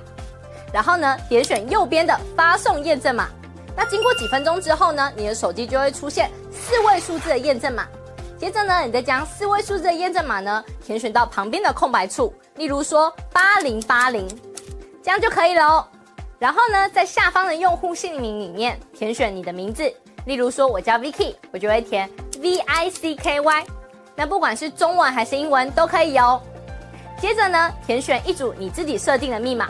[0.75, 3.29] 然后呢，点选右边的发送验证码。
[3.77, 7.87] 那经过几分钟之后呢，你的手机就会出现四位数字的验证码。
[8.37, 14.27] 接着呢，你再将四位数字的验证码呢填选到旁边的空白处，例如说八零八零。
[15.01, 15.87] 这样就可以了哦。
[16.37, 19.89] 然后呢，在下方的用户姓名里面填选你的名字，
[20.25, 22.09] 例如说我叫 Vicky，我就会填
[22.41, 23.65] V I C K Y。
[24.13, 26.41] 那不管是中文还是英文都可以哦。
[27.17, 29.69] 接着呢，填选一组你自己设定的密码，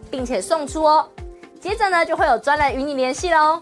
[0.11, 1.09] 并且送出哦。
[1.59, 3.61] 接着呢就会有专人与你联系喽。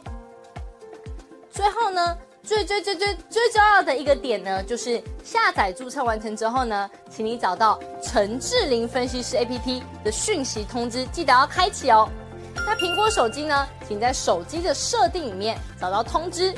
[1.52, 12.10] 最后呢，最最最最最重要的一个点呢，就是下载注册完成之后呢，请你找到陈志玲分析师 APP 的讯息通知，记得要开启哦。
[12.56, 16.54] 那苹果手机呢，请在手机的设定里面找到通知，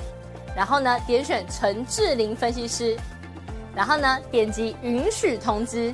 [0.56, 2.98] 然后呢点选陈志玲分析师，
[3.76, 5.94] 然后呢点击允许通知。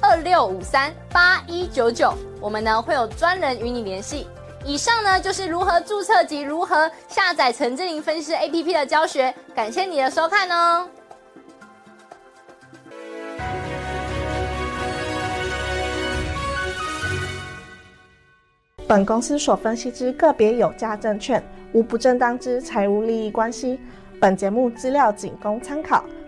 [0.00, 4.26] 二六五三八一九九，我们呢会有专人与你联系。
[4.64, 10.88] 以上呢就是如何注册及如何下载陈志玲分析 APP 的教学，感谢你的收看哦。
[18.86, 21.42] 本公司所分析之个别有价证券，
[21.72, 23.80] 无不正当之财务利益关系。
[24.20, 26.04] 本节目资料仅供参考，